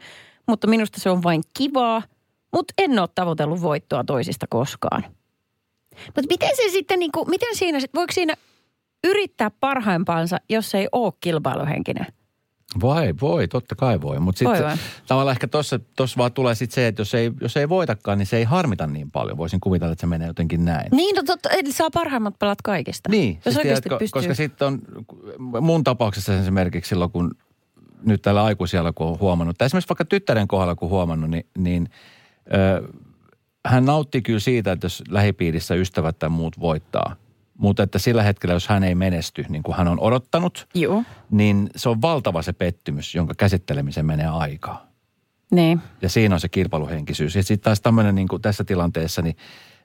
mutta 0.47 0.67
minusta 0.67 0.99
se 1.02 1.10
on 1.10 1.23
vain 1.23 1.41
kivaa, 1.58 2.02
mutta 2.54 2.73
en 2.78 2.99
ole 2.99 3.10
tavoitellut 3.15 3.62
voittoa 3.62 4.04
toisista 4.04 4.45
koskaan. 4.49 5.04
Mutta 6.06 6.27
miten 6.29 6.49
se 6.56 6.69
sitten, 6.71 6.99
niin 6.99 7.12
kuin, 7.12 7.29
miten 7.29 7.56
siinä, 7.56 7.79
voiko 7.95 8.13
siinä 8.13 8.34
yrittää 9.03 9.51
parhaimpaansa, 9.60 10.38
jos 10.49 10.75
ei 10.75 10.88
ole 10.91 11.13
kilpailuhenkinen? 11.19 12.06
Voi, 12.82 13.13
voi, 13.21 13.47
totta 13.47 13.75
kai 13.75 14.01
voi. 14.01 14.19
Mutta 14.19 14.39
sitten 14.39 14.79
tavallaan 15.08 15.36
ehkä 15.36 15.47
tuossa 15.47 16.17
vaan 16.17 16.34
tulee 16.34 16.56
sitten 16.56 16.75
se, 16.75 16.88
että 16.88 17.01
jos 17.01 17.13
ei, 17.13 17.32
jos 17.41 17.58
ei 17.58 17.69
voitakaan, 17.69 18.17
niin 18.17 18.25
se 18.25 18.38
ei 18.38 18.43
harmita 18.43 18.88
niin 18.88 19.12
paljon. 19.12 19.38
Voisin 19.38 19.60
kuvitella, 19.60 19.91
että 19.91 20.01
se 20.01 20.08
menee 20.08 20.27
jotenkin 20.27 20.65
näin. 20.65 20.88
Niin, 20.91 21.15
no 21.15 21.23
totta, 21.25 21.49
eli 21.49 21.71
saa 21.71 21.89
parhaimmat 21.93 22.39
pelat 22.39 22.62
kaikista. 22.62 23.10
Niin, 23.10 23.39
Jos 23.45 23.53
siis 23.53 23.63
tiedätkö, 23.63 23.97
pystyy. 23.97 24.19
koska 24.19 24.34
sitten 24.34 24.67
on, 24.67 24.82
mun 25.62 25.84
tapauksessa 25.84 26.39
esimerkiksi 26.39 26.89
silloin, 26.89 27.12
kun 27.12 27.32
nyt 28.06 28.21
tällä 28.21 28.43
aikuisella 28.43 28.93
kun 28.93 29.08
on 29.08 29.19
huomannut, 29.19 29.58
tai 29.58 29.65
esimerkiksi 29.65 29.89
vaikka 29.89 30.06
tyttären 30.06 30.47
kohdalla 30.47 30.75
kun 30.75 30.89
huomannut, 30.89 31.29
niin, 31.29 31.45
niin 31.58 31.89
ö, 32.53 32.88
hän 33.65 33.86
nautti 33.86 34.21
kyllä 34.21 34.39
siitä, 34.39 34.71
että 34.71 34.86
jos 34.86 35.04
lähipiirissä 35.10 35.76
ystävät 35.76 36.19
tai 36.19 36.30
muut 36.30 36.60
voittaa. 36.60 37.15
Mutta 37.58 37.84
että 37.84 37.99
sillä 37.99 38.23
hetkellä, 38.23 38.54
jos 38.54 38.67
hän 38.67 38.84
ei 38.84 38.95
menesty, 38.95 39.45
niin 39.49 39.63
kuin 39.63 39.78
hän 39.78 39.88
on 39.88 39.99
odottanut, 39.99 40.67
Joo, 40.76 41.04
niin 41.32 41.69
se 41.76 41.89
on 41.89 42.02
valtava 42.02 42.41
se 42.41 42.54
pettymys, 42.54 43.15
jonka 43.15 43.34
käsittelemiseen 43.38 44.06
menee 44.06 44.28
aikaa. 44.28 44.88
niin. 45.52 45.82
Ja 46.02 46.10
siinä 46.10 46.36
on 46.36 46.39
se 46.39 46.49
kilpailuhenkisyys. 46.49 47.36
Ja 47.36 47.43
sitten 47.43 47.63
taas 47.63 47.82
tämmöinen 47.82 48.15
niin 48.15 48.28
kuin 48.28 48.41
tässä 48.41 48.63
tilanteessa, 48.63 49.21
niin 49.21 49.36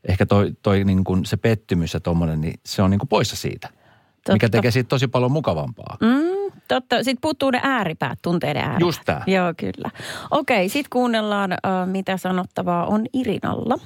ehkä 0.09 0.27
toi, 0.27 0.53
toi 0.63 0.85
niin 0.85 1.05
kuin 1.05 1.27
se 1.27 1.37
pettymys 1.37 1.95
ja 1.95 2.01
tommonen, 2.01 2.41
niin 2.41 2.61
se 2.67 2.83
on 2.83 2.91
niin 2.91 2.99
kuin 2.99 3.09
poissa 3.09 3.37
siitä. 3.37 3.69
Totta. 3.69 4.33
Mikä 4.33 4.49
tekee 4.49 4.71
siitä 4.71 4.89
tosi 4.89 5.09
paljon 5.09 5.33
mukavampaa. 5.33 5.97
Mm, 6.01 6.38
totta. 6.69 6.97
Sitten 6.97 7.21
puuttuu 7.21 7.51
ne 7.51 7.61
ääripäät, 7.63 8.19
tunteiden 8.23 8.63
ääripäät. 8.63 8.81
Just 8.81 9.03
tää. 9.05 9.23
Joo, 9.27 9.55
kyllä. 9.57 9.91
Okei, 10.31 10.69
sitten 10.69 10.91
kuunnellaan, 10.91 11.53
äh, 11.53 11.59
mitä 11.87 12.17
sanottavaa 12.17 12.87
on 12.87 13.07
Irinalla. 13.13 13.79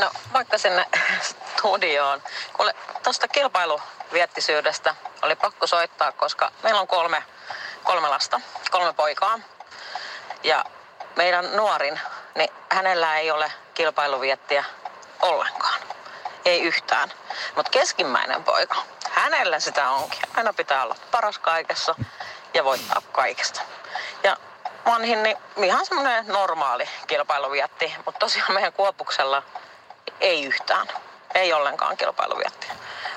No 0.00 0.10
vaikka 0.32 0.58
sinne 0.58 0.86
studioon. 1.20 2.20
Kuule, 2.56 2.74
tuosta 3.02 3.28
kilpailuviettisyydestä 3.28 4.94
oli 5.22 5.36
pakko 5.36 5.66
soittaa, 5.66 6.12
koska 6.12 6.52
meillä 6.62 6.80
on 6.80 6.86
kolme, 6.88 7.22
kolme 7.84 8.08
lasta, 8.08 8.40
kolme 8.70 8.92
poikaa. 8.92 9.38
Ja 10.44 10.64
meidän 11.16 11.56
nuorin, 11.56 12.00
niin 12.34 12.50
hänellä 12.70 13.18
ei 13.18 13.30
ole 13.30 13.52
kilpailuviettiä 13.74 14.64
ollenkaan. 15.22 15.80
Ei 16.44 16.62
yhtään. 16.62 17.08
Mutta 17.56 17.70
keskimmäinen 17.70 18.44
poika, 18.44 18.76
hänellä 19.10 19.60
sitä 19.60 19.90
onkin. 19.90 20.20
Aina 20.36 20.52
pitää 20.52 20.82
olla 20.82 20.96
paras 21.10 21.38
kaikessa 21.38 21.94
ja 22.54 22.64
voittaa 22.64 23.02
kaikesta. 23.12 23.60
Ja 24.22 24.36
vanhin, 24.86 25.22
niin 25.22 25.36
ihan 25.56 25.86
semmoinen 25.86 26.26
normaali 26.26 26.88
kilpailuvietti. 27.06 27.94
Mutta 28.06 28.18
tosiaan 28.18 28.54
meidän 28.54 28.72
Kuopuksella 28.72 29.42
ei 30.20 30.44
yhtään. 30.44 30.86
Ei 31.34 31.52
ollenkaan 31.52 31.96
kilpailuviettiä. 31.96 32.70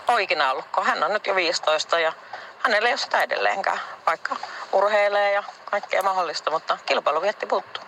On 0.08 0.22
ikinä 0.22 0.54
hän 0.84 1.04
on 1.04 1.14
nyt 1.14 1.28
jo 1.28 1.36
15 1.36 2.00
ja 2.00 2.14
hänellä 2.60 2.90
ei 2.90 2.94
ole 2.94 2.98
sitä 3.00 3.22
edelleenkään. 3.24 3.80
Vaikka 4.06 4.36
urheilee 4.72 5.32
ja 5.32 5.44
kaikkea 5.66 6.04
mahdollista, 6.04 6.52
mutta 6.52 6.78
kilpailuvietti 6.86 7.46
puuttuu. 7.46 7.84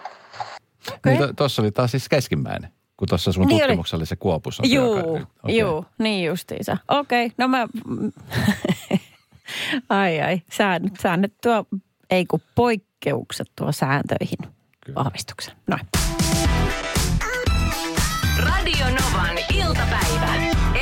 Niin 1.06 1.18
to- 1.18 1.34
Tuossa 1.38 1.62
oli 1.62 1.72
taas 1.72 1.92
siis 1.92 2.10
keskimmäinen, 2.10 2.74
kun 2.98 3.08
tuossa 3.08 3.32
sun 3.32 3.46
Niin 3.48 3.60
tutkimuksessa 3.60 3.98
oli 3.98 4.06
se 4.06 4.16
Kuopus. 4.16 4.60
on 4.60 4.66
se, 4.68 4.76
Juu, 4.76 4.98
joka- 4.98 5.10
okay. 5.10 5.26
okei. 5.44 5.58
juu, 5.60 5.86
niin 5.98 6.26
justiinsa. 6.26 6.78
Okei, 6.88 7.32
no 7.38 7.48
mä... 7.48 7.68
ai 9.90 10.22
ai, 10.22 10.42
säännöt, 10.52 10.94
säännöt 11.00 11.34
tuo, 11.44 11.66
ei 12.10 12.26
kun 12.26 12.42
poikkeukset 12.56 13.52
tuo 13.56 13.72
sääntöihin 13.72 14.38
Kyllä. 14.86 14.96
vahvistuksen. 15.04 15.54
Noin. 15.68 15.82
Radio 18.40 18.86
Novan 18.86 19.38
iltapäivä. 19.56 20.34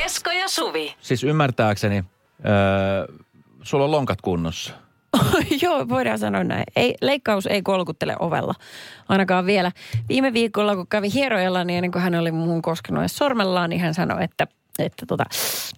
Esko 0.05 0.31
ja 0.31 0.47
Suvi. 0.49 0.95
Siis 1.01 1.23
ymmärtääkseni, 1.23 2.03
öö, 2.45 3.15
sulla 3.63 3.85
on 3.85 3.91
lonkat 3.91 4.21
kunnossa. 4.21 4.73
Joo, 5.61 5.89
voidaan 5.89 6.19
sanoa 6.19 6.43
näin. 6.43 6.63
Ei, 6.75 6.95
leikkaus 7.01 7.45
ei 7.45 7.61
kolkuttele 7.61 8.15
ovella, 8.19 8.53
ainakaan 9.09 9.45
vielä. 9.45 9.71
Viime 10.09 10.33
viikolla, 10.33 10.75
kun 10.75 10.87
kävi 10.87 11.13
hierojalla, 11.13 11.63
niin 11.63 11.77
ennen 11.77 11.91
kuin 11.91 12.01
hän 12.01 12.15
oli 12.15 12.31
muuhun 12.31 12.61
koskenut 12.61 13.01
edes 13.01 13.17
sormellaan, 13.17 13.69
niin 13.69 13.81
hän 13.81 13.93
sanoi, 13.93 14.23
että, 14.23 14.47
että 14.79 15.05
tota, 15.05 15.23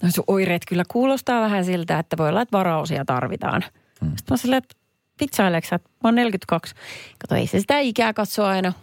no 0.03 0.09
sun 0.11 0.23
oireet 0.27 0.61
kyllä 0.67 0.83
kuulostaa 0.91 1.41
vähän 1.41 1.65
siltä, 1.65 1.99
että 1.99 2.17
voi 2.17 2.29
olla, 2.29 2.41
että 2.41 2.57
varaosia 2.57 3.05
tarvitaan. 3.05 3.63
Hmm. 4.01 4.09
Sitten 4.09 4.33
mä 4.33 4.37
silleen, 4.37 4.57
että 4.57 4.75
vitsaileeko 5.21 5.67
sä, 5.67 5.75
että 5.75 5.89
mä 5.89 6.07
oon 6.07 6.15
42. 6.15 6.75
Kato, 7.19 7.35
ei 7.35 7.47
se 7.47 7.59
sitä 7.59 7.79
ikää 7.79 8.13
katso 8.13 8.45
aina. 8.45 8.73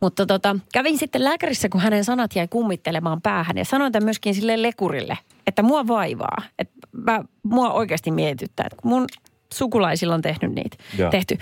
Mutta 0.00 0.26
tota, 0.26 0.56
kävin 0.72 0.98
sitten 0.98 1.24
lääkärissä, 1.24 1.68
kun 1.68 1.80
hänen 1.80 2.04
sanat 2.04 2.36
jäi 2.36 2.48
kummittelemaan 2.48 3.22
päähän. 3.22 3.58
Ja 3.58 3.64
sanoin 3.64 3.92
tämän 3.92 4.04
myöskin 4.04 4.34
sille 4.34 4.62
lekurille, 4.62 5.18
että 5.46 5.62
mua 5.62 5.86
vaivaa. 5.86 6.42
Että 6.58 6.74
mä, 6.92 7.24
mua 7.42 7.72
oikeasti 7.72 8.10
mietityttää, 8.10 8.66
että 8.66 8.76
kun 8.82 8.90
mun 8.90 9.06
sukulaisilla 9.52 10.14
on 10.14 10.22
tehnyt 10.22 10.54
niitä, 10.54 10.76
Joo. 10.98 11.10
tehty. 11.10 11.38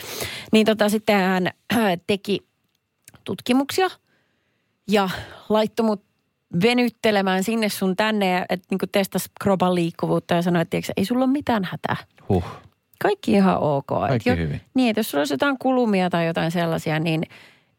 Niin 0.52 0.66
tota, 0.66 0.88
sitten 0.88 1.16
hän 1.16 1.46
äh, 1.46 1.98
teki 2.06 2.46
tutkimuksia 3.24 3.88
ja 4.88 5.10
laittoi 5.48 5.86
mut 5.86 6.04
venyttelemään 6.62 7.44
sinne 7.44 7.68
sun 7.68 7.96
tänne, 7.96 8.30
ja 8.30 8.46
että 8.48 8.66
niin 8.70 8.90
testasi 8.92 9.30
kropan 9.40 9.74
liikkuvuutta 9.74 10.34
ja 10.34 10.42
sanoi, 10.42 10.62
että 10.62 10.70
tiedätkö, 10.70 10.92
ei 10.96 11.04
sulla 11.04 11.24
ole 11.24 11.32
mitään 11.32 11.64
hätää. 11.64 11.96
Huh. 12.28 12.44
Kaikki 13.02 13.32
ihan 13.32 13.58
ok. 13.58 13.86
Kaikki 13.86 14.30
Et 14.30 14.38
hyvin. 14.38 14.60
Niin, 14.74 14.90
että 14.90 14.98
jos 14.98 15.10
sulla 15.10 15.20
olisi 15.20 15.34
jotain 15.34 15.56
kulumia 15.58 16.10
tai 16.10 16.26
jotain 16.26 16.50
sellaisia, 16.50 16.98
niin 16.98 17.22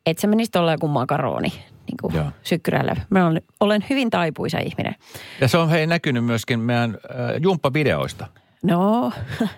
et 0.05 0.17
sä 0.17 0.27
menisi 0.27 0.51
tolleen 0.51 0.79
kuin 0.79 0.91
makaroni 0.91 1.49
niin 1.87 1.97
kuin 2.01 2.13
sykkyrällä. 2.43 2.95
Mä 3.09 3.27
olen, 3.27 3.41
olen 3.59 3.85
hyvin 3.89 4.09
taipuisa 4.09 4.59
ihminen. 4.59 4.95
Ja 5.41 5.47
se 5.47 5.57
on 5.57 5.69
hei 5.69 5.87
näkynyt 5.87 6.25
myöskin 6.25 6.59
meidän 6.59 6.89
äh, 6.89 7.41
jumppavideoista. 7.41 8.27
No, 8.63 9.11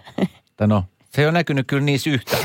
Tai 0.57 0.67
no, 0.67 0.83
se 1.09 1.21
ei 1.21 1.25
ole 1.25 1.31
näkynyt 1.31 1.67
kyllä 1.67 1.81
niissä 1.83 2.09
yhtään. 2.09 2.43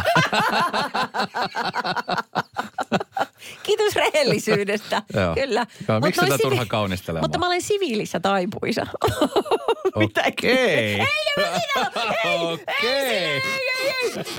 kiitos 3.62 3.96
rehellisyydestä. 3.96 5.02
Joo. 5.14 5.34
Kyllä. 5.34 5.66
Joo, 5.88 6.00
Mut 6.00 6.04
miksi 6.08 6.20
noin 6.20 6.32
sitä 6.32 6.42
turha 6.48 6.66
kaunistelemaan? 6.66 7.24
Mutta 7.24 7.38
mä 7.38 7.46
olen 7.46 7.62
siviilissä 7.62 8.20
taipuisa. 8.20 8.86
Mitä 9.98 10.22
Okei. 10.28 10.50
Ei, 10.50 11.00
Okei. 12.52 12.84
ei, 12.84 13.42
ei, 13.42 13.42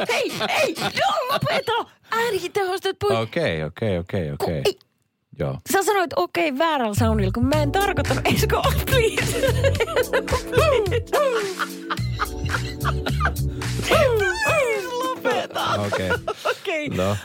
ei, 0.10 0.32
ei, 0.62 0.76
no 0.84 1.34
lopeta! 1.34 1.92
Äänitehostot 2.12 3.00
pois. 3.00 3.20
Okei, 3.20 3.64
okei, 3.64 3.98
okei, 3.98 4.32
okei. 4.32 4.62
Ei. 4.66 4.80
Joo. 5.40 5.58
Sä 5.74 5.84
sanoit 5.84 6.12
okei 6.16 6.50
okay, 6.50 6.60
väärällä 6.60 6.96
soundilla, 6.96 7.32
kun 7.32 7.46
mä 7.46 7.62
en 7.62 7.72
tarkoittanut 7.72 8.28
Esko, 8.34 8.62
please. 8.86 9.40
please, 13.82 14.88
lopeta. 15.04 15.66
Okei. 15.88 16.12
Okay. 16.12 16.36
Okei. 16.52 16.90
No. 16.90 17.18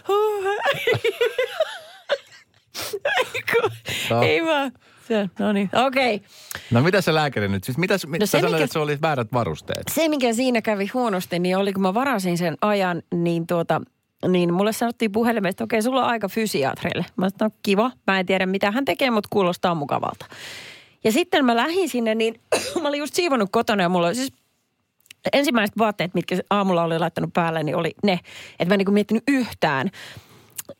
Eiku, 3.34 3.68
No. 4.10 4.22
Ei 4.22 4.44
vaan. 4.44 4.72
Se, 5.08 5.30
no 5.38 5.52
niin, 5.52 5.70
okei. 5.86 6.14
Okay. 6.14 6.28
No 6.70 6.80
mitä 6.80 7.00
se 7.00 7.14
lääkäri 7.14 7.48
nyt? 7.48 7.64
Siis 7.64 7.78
mitä, 7.78 7.94
no 7.94 7.98
se, 8.26 8.42
mikä- 8.42 8.56
että 8.58 8.72
se 8.72 8.78
oli 8.78 8.98
väärät 9.02 9.32
varusteet. 9.32 9.82
Se, 9.90 10.08
mikä 10.08 10.32
siinä 10.32 10.62
kävi 10.62 10.90
huonosti, 10.94 11.38
niin 11.38 11.56
oli 11.56 11.72
kun 11.72 11.82
mä 11.82 11.94
varasin 11.94 12.38
sen 12.38 12.56
ajan, 12.60 13.02
niin 13.14 13.46
tuota, 13.46 13.80
niin 14.28 14.54
mulle 14.54 14.72
sanottiin 14.72 15.12
puhelimeen, 15.12 15.50
että 15.50 15.64
okei, 15.64 15.82
sulla 15.82 16.00
on 16.00 16.10
aika 16.10 16.28
fysiatrille. 16.28 17.06
Mä 17.16 17.28
sanoin, 17.28 17.52
no 17.52 17.58
kiva, 17.62 17.90
mä 18.06 18.20
en 18.20 18.26
tiedä 18.26 18.46
mitä 18.46 18.70
hän 18.70 18.84
tekee, 18.84 19.10
mutta 19.10 19.28
kuulostaa 19.32 19.74
mukavalta. 19.74 20.26
Ja 21.04 21.12
sitten 21.12 21.44
mä 21.44 21.56
lähdin 21.56 21.88
sinne, 21.88 22.14
niin 22.14 22.40
mä 22.82 22.88
olin 22.88 22.98
just 22.98 23.14
siivonnut 23.14 23.48
kotona 23.52 23.82
ja 23.82 23.88
mulla 23.88 24.06
oli 24.06 24.14
siis 24.14 24.32
ensimmäiset 25.32 25.78
vaatteet, 25.78 26.14
mitkä 26.14 26.36
aamulla 26.50 26.84
oli 26.84 26.98
laittanut 26.98 27.32
päälle, 27.32 27.62
niin 27.62 27.76
oli 27.76 27.94
ne, 28.04 28.20
että 28.58 28.64
mä 28.64 28.74
en 28.74 28.78
niin 28.78 28.94
miettinyt 28.94 29.22
yhtään. 29.28 29.90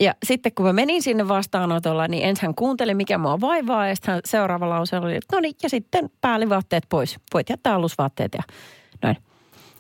Ja 0.01 0.15
sitten 0.27 0.53
kun 0.55 0.67
mä 0.67 0.73
menin 0.73 1.03
sinne 1.03 1.29
vastaanotolla, 1.29 2.09
niin 2.09 2.25
ensin 2.25 2.47
hän 2.47 2.55
kuunteli, 2.55 2.95
mikä 2.95 3.19
mua 3.19 3.41
vaivaa, 3.41 3.89
ja 3.89 3.95
sitten 3.97 4.21
seuraava 4.25 4.69
lause 4.69 4.97
oli, 4.97 5.17
että 5.17 5.37
no 5.37 5.41
niin, 5.41 5.55
ja 5.63 5.69
sitten 5.69 6.11
päällivaatteet 6.21 6.85
pois. 6.89 7.19
Voit 7.35 7.51
jättää 7.51 7.75
alusvaatteet 7.75 8.33
ja 8.35 8.43
näin. 9.03 9.17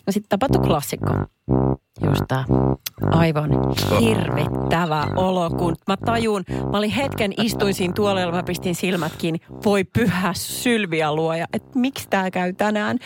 No 0.06 0.12
sitten 0.12 0.28
tapahtui 0.28 0.66
klassikko. 0.66 1.12
Just 2.06 2.22
tää 2.28 2.44
aivan 3.10 3.50
hirvittävä 4.00 5.06
olo, 5.16 5.50
kun 5.50 5.76
mä 5.88 5.96
tajun, 5.96 6.44
mä 6.48 6.78
olin 6.78 6.90
hetken, 6.90 7.32
istuin 7.40 7.74
siinä 7.74 7.94
tuolella, 7.94 8.32
mä 8.32 8.42
pistin 8.42 8.74
silmät 8.74 9.16
kiinni. 9.18 9.40
Voi 9.64 9.84
pyhä 9.84 10.32
sylviä 10.36 11.14
luoja, 11.14 11.46
että 11.52 11.78
miksi 11.78 12.08
tää 12.10 12.30
käy 12.30 12.52
tänään. 12.52 12.98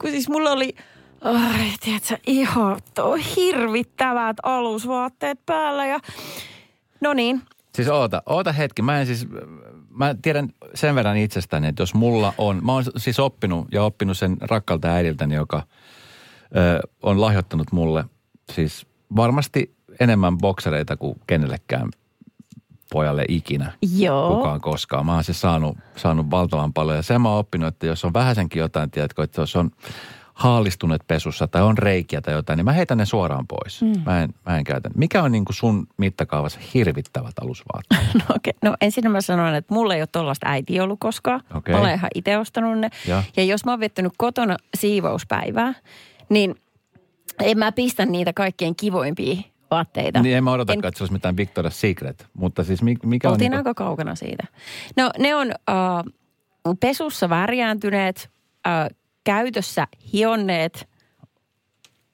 Kun 0.00 0.10
siis 0.10 0.28
mulla 0.28 0.50
oli, 0.50 0.74
ai, 1.20 1.72
tiedätkö, 1.80 2.16
ihan 2.26 2.80
to, 2.94 3.16
hirvittävät 3.36 4.36
alusvaatteet 4.42 5.38
päällä 5.46 5.86
ja 5.86 5.98
no 7.00 7.12
niin, 7.12 7.42
Siis 7.74 7.88
oota, 7.88 8.22
oota 8.26 8.52
hetki. 8.52 8.82
Mä 8.82 9.00
en 9.00 9.06
siis, 9.06 9.26
mä 9.88 10.14
tiedän 10.22 10.48
sen 10.74 10.94
verran 10.94 11.16
itsestäni, 11.16 11.68
että 11.68 11.82
jos 11.82 11.94
mulla 11.94 12.32
on, 12.38 12.64
mä 12.64 12.72
oon 12.72 12.84
siis 12.96 13.20
oppinut 13.20 13.68
ja 13.72 13.82
oppinut 13.82 14.18
sen 14.18 14.36
rakkalta 14.40 14.88
äidiltäni, 14.88 15.34
joka 15.34 15.62
ö, 16.56 16.80
on 17.02 17.20
lahjoittanut 17.20 17.72
mulle 17.72 18.04
siis 18.52 18.86
varmasti 19.16 19.74
enemmän 20.00 20.38
boksereita 20.38 20.96
kuin 20.96 21.20
kenellekään 21.26 21.88
pojalle 22.92 23.24
ikinä. 23.28 23.72
Joo. 23.96 24.36
Kukaan 24.36 24.60
koskaan. 24.60 25.06
Mä 25.06 25.14
oon 25.14 25.24
siis 25.24 25.40
saanut, 25.40 25.78
saanut 25.96 26.30
valtavan 26.30 26.72
paljon. 26.72 26.96
Ja 26.96 27.02
sen 27.02 27.20
mä 27.20 27.28
oon 27.28 27.38
oppinut, 27.38 27.68
että 27.68 27.86
jos 27.86 28.04
on 28.04 28.12
vähäsenkin 28.12 28.60
jotain, 28.60 28.90
tiedätkö, 28.90 29.22
että 29.22 29.42
jos 29.42 29.56
on 29.56 29.70
haalistuneet 30.34 31.02
pesussa 31.06 31.48
tai 31.48 31.62
on 31.62 31.78
reikiä 31.78 32.20
tai 32.20 32.34
jotain, 32.34 32.56
niin 32.56 32.64
mä 32.64 32.72
heitän 32.72 32.98
ne 32.98 33.04
suoraan 33.04 33.46
pois. 33.46 33.82
Mm. 33.82 34.02
Mä, 34.06 34.22
en, 34.22 34.34
mä 34.46 34.58
en 34.58 34.64
käytä. 34.64 34.90
Mikä 34.94 35.22
on 35.22 35.32
niin 35.32 35.44
kuin 35.44 35.56
sun 35.56 35.86
mittakaavassa 35.96 36.60
hirvittävät 36.74 37.38
alusvaatteet? 37.40 38.00
No, 38.28 38.34
okei. 38.36 38.52
no 38.62 38.76
ensin 38.80 39.10
mä 39.10 39.20
sanoin, 39.20 39.54
että 39.54 39.74
mulla 39.74 39.94
ei 39.94 40.00
ole 40.00 40.08
tollaista 40.12 40.46
äiti 40.48 40.80
ollut 40.80 41.00
koskaan. 41.00 41.40
Okei. 41.54 41.74
Mä 41.74 41.80
olen 41.80 41.94
ihan 41.94 42.10
itse 42.14 42.38
ostanut 42.38 42.78
ne. 42.78 42.90
Ja. 43.06 43.22
ja 43.36 43.44
jos 43.44 43.64
mä 43.64 43.72
oon 43.72 43.80
viettänyt 43.80 44.12
kotona 44.16 44.56
siivouspäivää, 44.76 45.74
niin 46.30 46.54
en 47.42 47.58
mä 47.58 47.72
pistä 47.72 48.06
niitä 48.06 48.32
kaikkein 48.32 48.76
kivoimpia 48.76 49.36
vaatteita. 49.70 50.22
Niin 50.22 50.36
en 50.36 50.44
mä 50.44 50.52
odotakaan, 50.52 50.88
että 50.88 50.98
se 50.98 51.02
olisi 51.04 51.12
mitään 51.12 51.36
Victoria's 51.38 51.70
Secret. 51.70 52.26
Mutta 52.34 52.64
siis 52.64 52.82
mi- 52.82 52.96
mikä 53.04 53.28
on... 53.28 53.32
Oltiin 53.32 53.50
niinku- 53.50 53.68
aika 53.68 53.84
kaukana 53.84 54.14
siitä. 54.14 54.44
No 54.96 55.10
ne 55.18 55.34
on 55.34 55.48
uh, 55.48 55.54
pesussa 56.80 57.28
värjääntyneet, 57.28 58.30
uh, 58.66 58.96
käytössä 59.24 59.86
hionneet, 60.12 60.88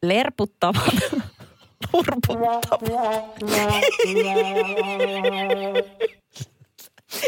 lerputtavat, 0.02 0.94
lurputtavat. 1.92 2.66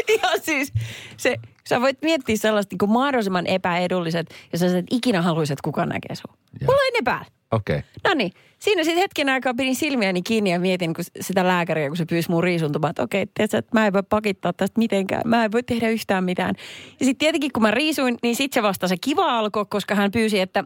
Ihan 0.09 0.39
siis, 0.41 0.73
se, 1.17 1.35
sä 1.69 1.81
voit 1.81 1.97
miettiä 2.01 2.37
sellaista 2.37 2.73
niin 2.73 2.77
kuin 2.77 2.91
mahdollisimman 2.91 3.47
epäedulliset, 3.47 4.29
ja 4.51 4.59
sä 4.59 4.77
et 4.77 4.85
ikinä 4.91 5.21
haluaisit, 5.21 5.53
että 5.53 5.63
kukaan 5.63 5.89
näkee 5.89 6.15
sua. 6.15 6.33
Mulla 6.61 6.81
ei 6.85 6.91
ne 6.91 6.99
päällä. 7.03 7.25
Okei. 7.51 7.77
Okay. 7.77 7.89
No 8.03 8.13
niin, 8.13 8.31
siinä 8.59 8.83
sitten 8.83 9.01
hetken 9.01 9.29
aikaa 9.29 9.53
pidin 9.53 9.75
silmiäni 9.75 10.21
kiinni 10.21 10.51
ja 10.51 10.59
mietin 10.59 10.93
kun 10.93 11.05
sitä 11.21 11.47
lääkäriä, 11.47 11.87
kun 11.87 11.97
se 11.97 12.05
pyysi 12.05 12.31
mun 12.31 12.43
riisuntumaan, 12.43 12.89
että 12.89 13.03
okei, 13.03 13.25
tiedätkö, 13.33 13.57
että 13.57 13.71
mä 13.73 13.87
en 13.87 13.93
voi 13.93 14.03
pakittaa 14.03 14.53
tästä 14.53 14.79
mitenkään, 14.79 15.21
mä 15.25 15.45
en 15.45 15.51
voi 15.51 15.63
tehdä 15.63 15.89
yhtään 15.89 16.23
mitään. 16.23 16.55
Ja 16.99 17.05
sitten 17.05 17.19
tietenkin 17.19 17.51
kun 17.53 17.63
mä 17.63 17.71
riisuin, 17.71 18.17
niin 18.23 18.35
sitten 18.35 18.61
se 18.61 18.67
vasta 18.67 18.87
se 18.87 18.95
kiva 19.01 19.39
alkoi, 19.39 19.65
koska 19.69 19.95
hän 19.95 20.11
pyysi, 20.11 20.39
että, 20.39 20.63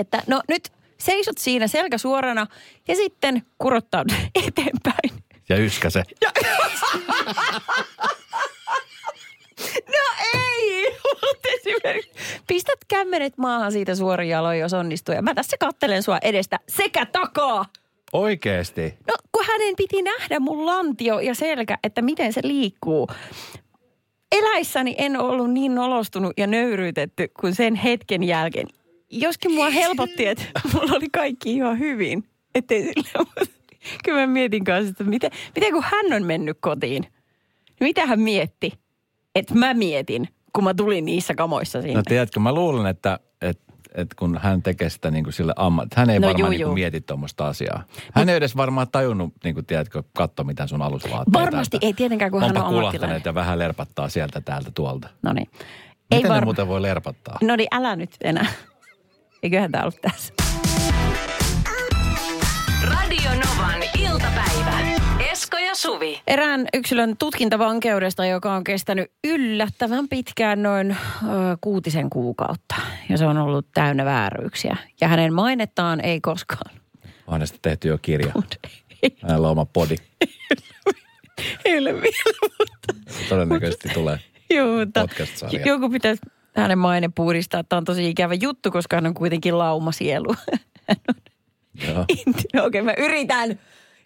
että 0.00 0.22
no 0.26 0.42
nyt 0.48 0.72
seisot 0.98 1.38
siinä 1.38 1.66
selkä 1.66 1.98
suorana 1.98 2.46
ja 2.88 2.96
sitten 2.96 3.42
kurottaudut 3.58 4.16
eteenpäin. 4.46 5.22
Ja 5.48 5.56
yskä 5.56 5.90
se. 5.90 6.02
No 6.22 6.30
ei, 10.34 10.96
mutta 11.02 11.48
esimerkiksi 11.48 11.57
pistät 12.46 12.78
kämmenet 12.88 13.38
maahan 13.38 13.72
siitä 13.72 13.94
suorin 13.94 14.28
jaloin, 14.28 14.58
jos 14.58 14.72
onnistuu. 14.72 15.14
Ja 15.14 15.22
mä 15.22 15.34
tässä 15.34 15.56
kattelen 15.60 16.02
sua 16.02 16.18
edestä 16.22 16.60
sekä 16.68 17.06
takaa. 17.06 17.64
Oikeesti. 18.12 18.94
No 19.06 19.14
kun 19.32 19.44
hänen 19.46 19.74
piti 19.76 20.02
nähdä 20.02 20.40
mun 20.40 20.66
lantio 20.66 21.18
ja 21.18 21.34
selkä, 21.34 21.78
että 21.84 22.02
miten 22.02 22.32
se 22.32 22.40
liikkuu. 22.44 23.08
Eläissäni 24.32 24.94
en 24.98 25.20
ollut 25.20 25.50
niin 25.50 25.74
nolostunut 25.74 26.32
ja 26.36 26.46
nöyryytetty 26.46 27.28
kuin 27.40 27.54
sen 27.54 27.74
hetken 27.74 28.22
jälkeen. 28.22 28.66
Joskin 29.10 29.52
mua 29.52 29.70
helpotti, 29.70 30.26
että 30.26 30.44
mulla 30.72 30.96
oli 30.96 31.06
kaikki 31.12 31.52
ihan 31.52 31.78
hyvin. 31.78 32.24
Ettei 32.54 32.82
sillä, 32.82 33.26
kyllä 34.04 34.20
mä 34.20 34.26
mietin 34.26 34.64
kanssa, 34.64 34.90
että 34.90 35.04
miten, 35.04 35.30
miten 35.54 35.72
kun 35.72 35.84
hän 35.86 36.12
on 36.12 36.24
mennyt 36.24 36.58
kotiin, 36.60 37.02
niin 37.02 37.88
mitä 37.88 38.06
hän 38.06 38.20
mietti? 38.20 38.72
Että 39.34 39.54
mä 39.54 39.74
mietin, 39.74 40.28
kun 40.52 40.64
mä 40.64 40.74
tulin 40.74 41.04
niissä 41.04 41.34
kamoissa 41.34 41.82
sinne. 41.82 41.94
No 41.96 42.02
tiedätkö, 42.08 42.40
mä 42.40 42.52
luulen, 42.54 42.86
että, 42.86 43.18
että, 43.42 43.72
että 43.94 44.14
kun 44.18 44.38
hän 44.42 44.62
tekee 44.62 44.90
sitä 44.90 45.10
niin 45.10 45.24
kuin 45.24 45.34
sille 45.34 45.52
ammat, 45.56 45.88
hän 45.96 46.10
ei 46.10 46.18
No 46.18 46.26
varmaan 46.26 46.40
juu, 46.40 46.48
niin 46.50 46.58
kuin 46.58 46.66
juu. 46.68 46.74
mieti 46.74 47.00
tuommoista 47.00 47.46
asiaa. 47.48 47.84
Hän 48.14 48.28
ei 48.28 48.36
edes 48.36 48.56
varmaan 48.56 48.86
tajunnut, 48.92 49.32
niin 49.44 49.54
kuin, 49.54 49.66
tiedätkö, 49.66 50.02
katso 50.16 50.44
mitä 50.44 50.66
sun 50.66 50.82
alusvaatteet. 50.82 51.32
Varmasti 51.44 51.78
ei 51.82 51.92
tietenkään, 51.94 52.30
kun 52.30 52.40
hän 52.40 52.50
on 52.50 52.56
ammattilainen. 52.56 52.90
kulahtaneet 52.90 53.24
ja 53.24 53.34
vähän 53.34 53.58
lerpattaa 53.58 54.08
sieltä 54.08 54.40
täältä 54.40 54.70
tuolta. 54.74 55.08
No 55.22 55.32
niin. 55.32 55.48
Miten 56.10 56.22
ne 56.22 56.28
varma- 56.28 56.44
muuten 56.44 56.68
voi 56.68 56.82
lerpattaa? 56.82 57.38
No 57.42 57.56
niin, 57.56 57.68
älä 57.72 57.96
nyt 57.96 58.10
enää. 58.24 58.46
Eiköhän 59.42 59.72
tää 59.72 59.82
ollut 59.82 60.00
tässä. 60.02 60.34
Radio 62.84 63.30
Novan 63.30 63.82
iltapäivä. 63.98 64.97
Suvi. 65.78 66.20
Erään 66.26 66.66
yksilön 66.74 67.16
tutkintavankeudesta, 67.16 68.26
joka 68.26 68.52
on 68.52 68.64
kestänyt 68.64 69.10
yllättävän 69.24 70.08
pitkään 70.08 70.62
noin 70.62 70.90
ö, 70.90 70.96
kuutisen 71.60 72.10
kuukautta. 72.10 72.74
Ja 73.08 73.18
se 73.18 73.26
on 73.26 73.36
ollut 73.38 73.66
täynnä 73.74 74.04
vääryyksiä. 74.04 74.76
Ja 75.00 75.08
hänen 75.08 75.34
mainettaan 75.34 76.00
ei 76.00 76.20
koskaan. 76.20 76.76
On 77.26 77.32
hänestä 77.32 77.58
tehty 77.62 77.88
jo 77.88 77.98
kirja. 78.02 78.32
Hänellä 79.22 79.46
on 79.46 79.52
oma 79.52 79.64
podi. 79.64 79.96
Ei 81.64 81.78
ole 81.78 81.94
vielä, 81.94 82.38
mutta 82.58 82.94
Todennäköisesti 83.28 83.88
tulee. 83.88 84.20
Joo, 84.50 84.78
mutta 84.78 85.00
Podcast-sarja. 85.00 85.62
joku 85.66 85.90
pitäisi 85.90 86.22
hänen 86.56 86.78
maine 86.78 87.08
puhdistaa. 87.14 87.64
Tämä 87.64 87.78
on 87.78 87.84
tosi 87.84 88.08
ikävä 88.08 88.34
juttu, 88.34 88.70
koska 88.70 88.96
hän 88.96 89.06
on 89.06 89.14
kuitenkin 89.14 89.58
laumasielu. 89.58 90.34
Hän 91.78 91.96
on 92.56 92.64
Okei, 92.66 92.82
mä 92.82 92.94
yritän. 92.98 93.58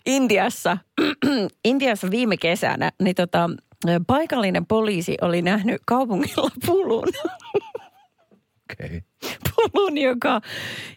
Intiassa, 0.07 0.79
Intiassa 1.65 2.11
viime 2.11 2.37
kesänä, 2.37 2.91
niin 3.03 3.15
tota, 3.15 3.51
paikallinen 4.07 4.67
poliisi 4.67 5.17
oli 5.21 5.43
nähnyt 5.43 5.83
kaupungilla 5.87 6.51
pulun. 6.67 7.09
Okei. 8.73 9.03
pulun, 9.73 9.99
joka, 9.99 10.41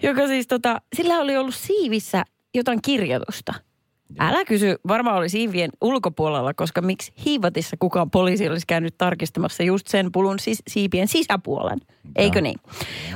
joka 0.04 0.28
siis 0.28 0.48
tota, 0.48 0.82
sillä 0.96 1.20
oli 1.20 1.38
ollut 1.38 1.56
siivissä 1.56 2.24
jotain 2.56 2.82
kirjoitusta. 2.82 3.54
Älä 4.20 4.46
kysy, 4.46 4.76
varmaan 4.88 5.18
oli 5.18 5.30
siivien 5.30 5.70
ulkopuolella, 5.82 6.54
koska 6.54 6.82
miksi 6.82 7.14
hiivatissa 7.26 7.78
kukaan 7.80 8.12
poliisi 8.12 8.50
olisi 8.50 8.68
käynyt 8.68 8.98
tarkistamassa 8.98 9.64
just 9.64 9.88
sen 9.88 10.12
pulun 10.12 10.38
sis- 10.40 10.64
siipien 10.68 11.08
sisäpuolen. 11.08 11.80
Eikö 12.16 12.42
niin? 12.42 12.60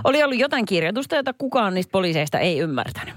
Oli 0.04 0.24
ollut 0.24 0.40
jotain 0.40 0.66
kirjoitusta, 0.66 1.16
jota 1.16 1.34
kukaan 1.34 1.74
niistä 1.74 1.92
poliiseista 1.92 2.40
ei 2.40 2.60
ymmärtänyt. 2.60 3.16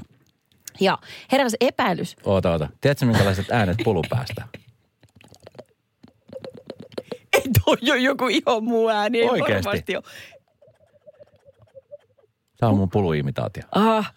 Ja 0.81 0.99
heräsi 1.33 1.57
epäilys. 1.61 2.17
Oota, 2.25 2.51
oota. 2.51 2.69
Tiedätkö 2.81 3.07
minkälaiset 3.07 3.51
äänet 3.51 3.77
pulupäästä? 3.85 4.49
Ei 7.33 7.43
toi 7.65 7.77
jo 7.83 7.95
joku 7.95 8.29
ihan 8.29 8.65
muu 8.65 8.89
ääni, 8.89 9.21
ei 9.21 9.29
Oikeesti? 9.29 9.65
varmasti 9.69 9.97
ole. 9.97 10.05
Tämä 12.57 12.71
on 12.71 12.77
mun 12.79 12.91
puluimitaatio. 12.91 13.63
Ah. 13.73 14.15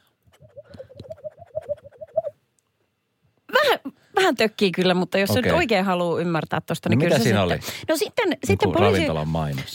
Vähän, 3.54 3.80
vähän 4.16 4.36
tökkii 4.36 4.72
kyllä, 4.72 4.94
mutta 4.94 5.18
jos 5.18 5.30
okay. 5.30 5.42
Nyt 5.42 5.52
oikein 5.52 5.86
haluaa 5.86 6.20
ymmärtää 6.20 6.62
tuosta, 6.62 6.90
niin 6.90 7.00
No 7.00 7.04
kyllä 7.04 7.16
mitä 7.16 7.24
se 7.24 7.24
siinä 7.24 7.40
sitten... 7.40 7.58
oli? 7.58 7.86
No 7.90 7.98
sitten, 7.98 8.28
Joku 8.30 8.46
sitten 8.46 8.72
poliisi... 8.72 9.08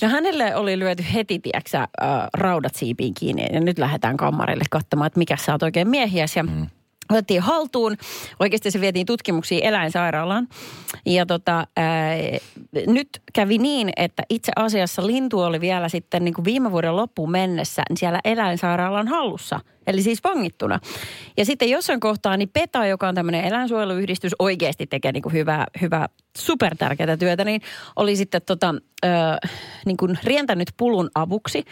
No 0.02 0.08
hänelle 0.08 0.56
oli 0.56 0.78
lyöty 0.78 1.04
heti, 1.14 1.38
tiedäksä, 1.38 1.80
äh, 1.80 1.88
raudat 2.34 2.74
siipiin 2.74 3.14
kiinni 3.14 3.46
ja 3.52 3.60
nyt 3.60 3.78
lähdetään 3.78 4.16
kammarille 4.16 4.64
katsomaan, 4.70 5.06
että 5.06 5.18
mikä 5.18 5.36
sä 5.36 5.52
oot 5.52 5.62
oikein 5.62 5.88
miehiäs. 5.88 6.36
Ja 6.36 6.42
mm. 6.42 6.66
Otettiin 7.10 7.40
haltuun. 7.40 7.96
Oikeasti 8.40 8.70
se 8.70 8.80
vietiin 8.80 9.06
tutkimuksiin 9.06 9.64
eläinsairaalaan. 9.64 10.48
Ja 11.06 11.26
tota, 11.26 11.66
ää, 11.76 12.16
nyt 12.86 13.08
kävi 13.32 13.58
niin, 13.58 13.90
että 13.96 14.22
itse 14.28 14.52
asiassa 14.56 15.06
lintu 15.06 15.40
oli 15.40 15.60
vielä 15.60 15.88
sitten 15.88 16.24
niin 16.24 16.34
kuin 16.34 16.44
viime 16.44 16.72
vuoden 16.72 16.96
loppuun 16.96 17.30
mennessä 17.30 17.82
niin 17.88 17.96
siellä 17.96 18.20
eläinsairaalan 18.24 19.08
hallussa. 19.08 19.60
Eli 19.86 20.02
siis 20.02 20.24
vangittuna. 20.24 20.80
Ja 21.36 21.44
sitten 21.44 21.70
jossain 21.70 22.00
kohtaa 22.00 22.36
niin 22.36 22.50
PETA, 22.52 22.86
joka 22.86 23.08
on 23.08 23.14
tämmöinen 23.14 23.44
eläinsuojeluyhdistys, 23.44 24.32
oikeasti 24.38 24.86
tekee 24.86 25.12
niin 25.12 25.22
kuin 25.22 25.32
hyvää, 25.32 25.66
hyvää, 25.80 26.08
supertärkeää 26.38 27.16
työtä, 27.16 27.44
niin 27.44 27.60
oli 27.96 28.16
sitten 28.16 28.42
tota, 28.46 28.74
ö, 29.04 29.08
niin 29.86 29.96
kuin 29.96 30.18
rientänyt 30.24 30.68
pulun 30.76 31.10
avuksi. 31.14 31.64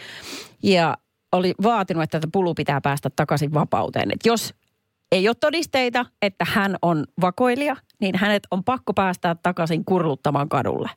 Ja 0.63 0.97
oli 1.31 1.53
vaatinut, 1.63 2.03
että 2.03 2.19
tätä 2.19 2.29
pulu 2.31 2.53
pitää 2.53 2.81
päästä 2.81 3.09
takaisin 3.15 3.53
vapauteen. 3.53 4.11
Et 4.11 4.25
jos 4.25 4.53
ei 5.11 5.27
ole 5.27 5.35
todisteita, 5.39 6.05
että 6.21 6.45
hän 6.49 6.75
on 6.81 7.05
vakoilija, 7.21 7.75
niin 7.99 8.17
hänet 8.17 8.43
on 8.51 8.63
pakko 8.63 8.93
päästää 8.93 9.35
takaisin 9.43 9.85
kurluttamaan 9.85 10.49
kadulle. 10.49 10.89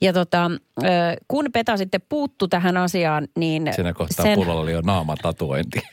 Ja 0.00 0.12
tota, 0.12 0.50
kun 1.28 1.46
Peta 1.52 1.76
sitten 1.76 2.00
puuttu 2.08 2.48
tähän 2.48 2.76
asiaan, 2.76 3.28
niin... 3.36 3.70
Siinä 3.74 3.92
kohtaa 3.92 4.22
sen... 4.22 4.34
pullolla 4.34 4.60
oli 4.60 4.72
jo 4.72 4.80
naamatatuointi. 4.80 5.82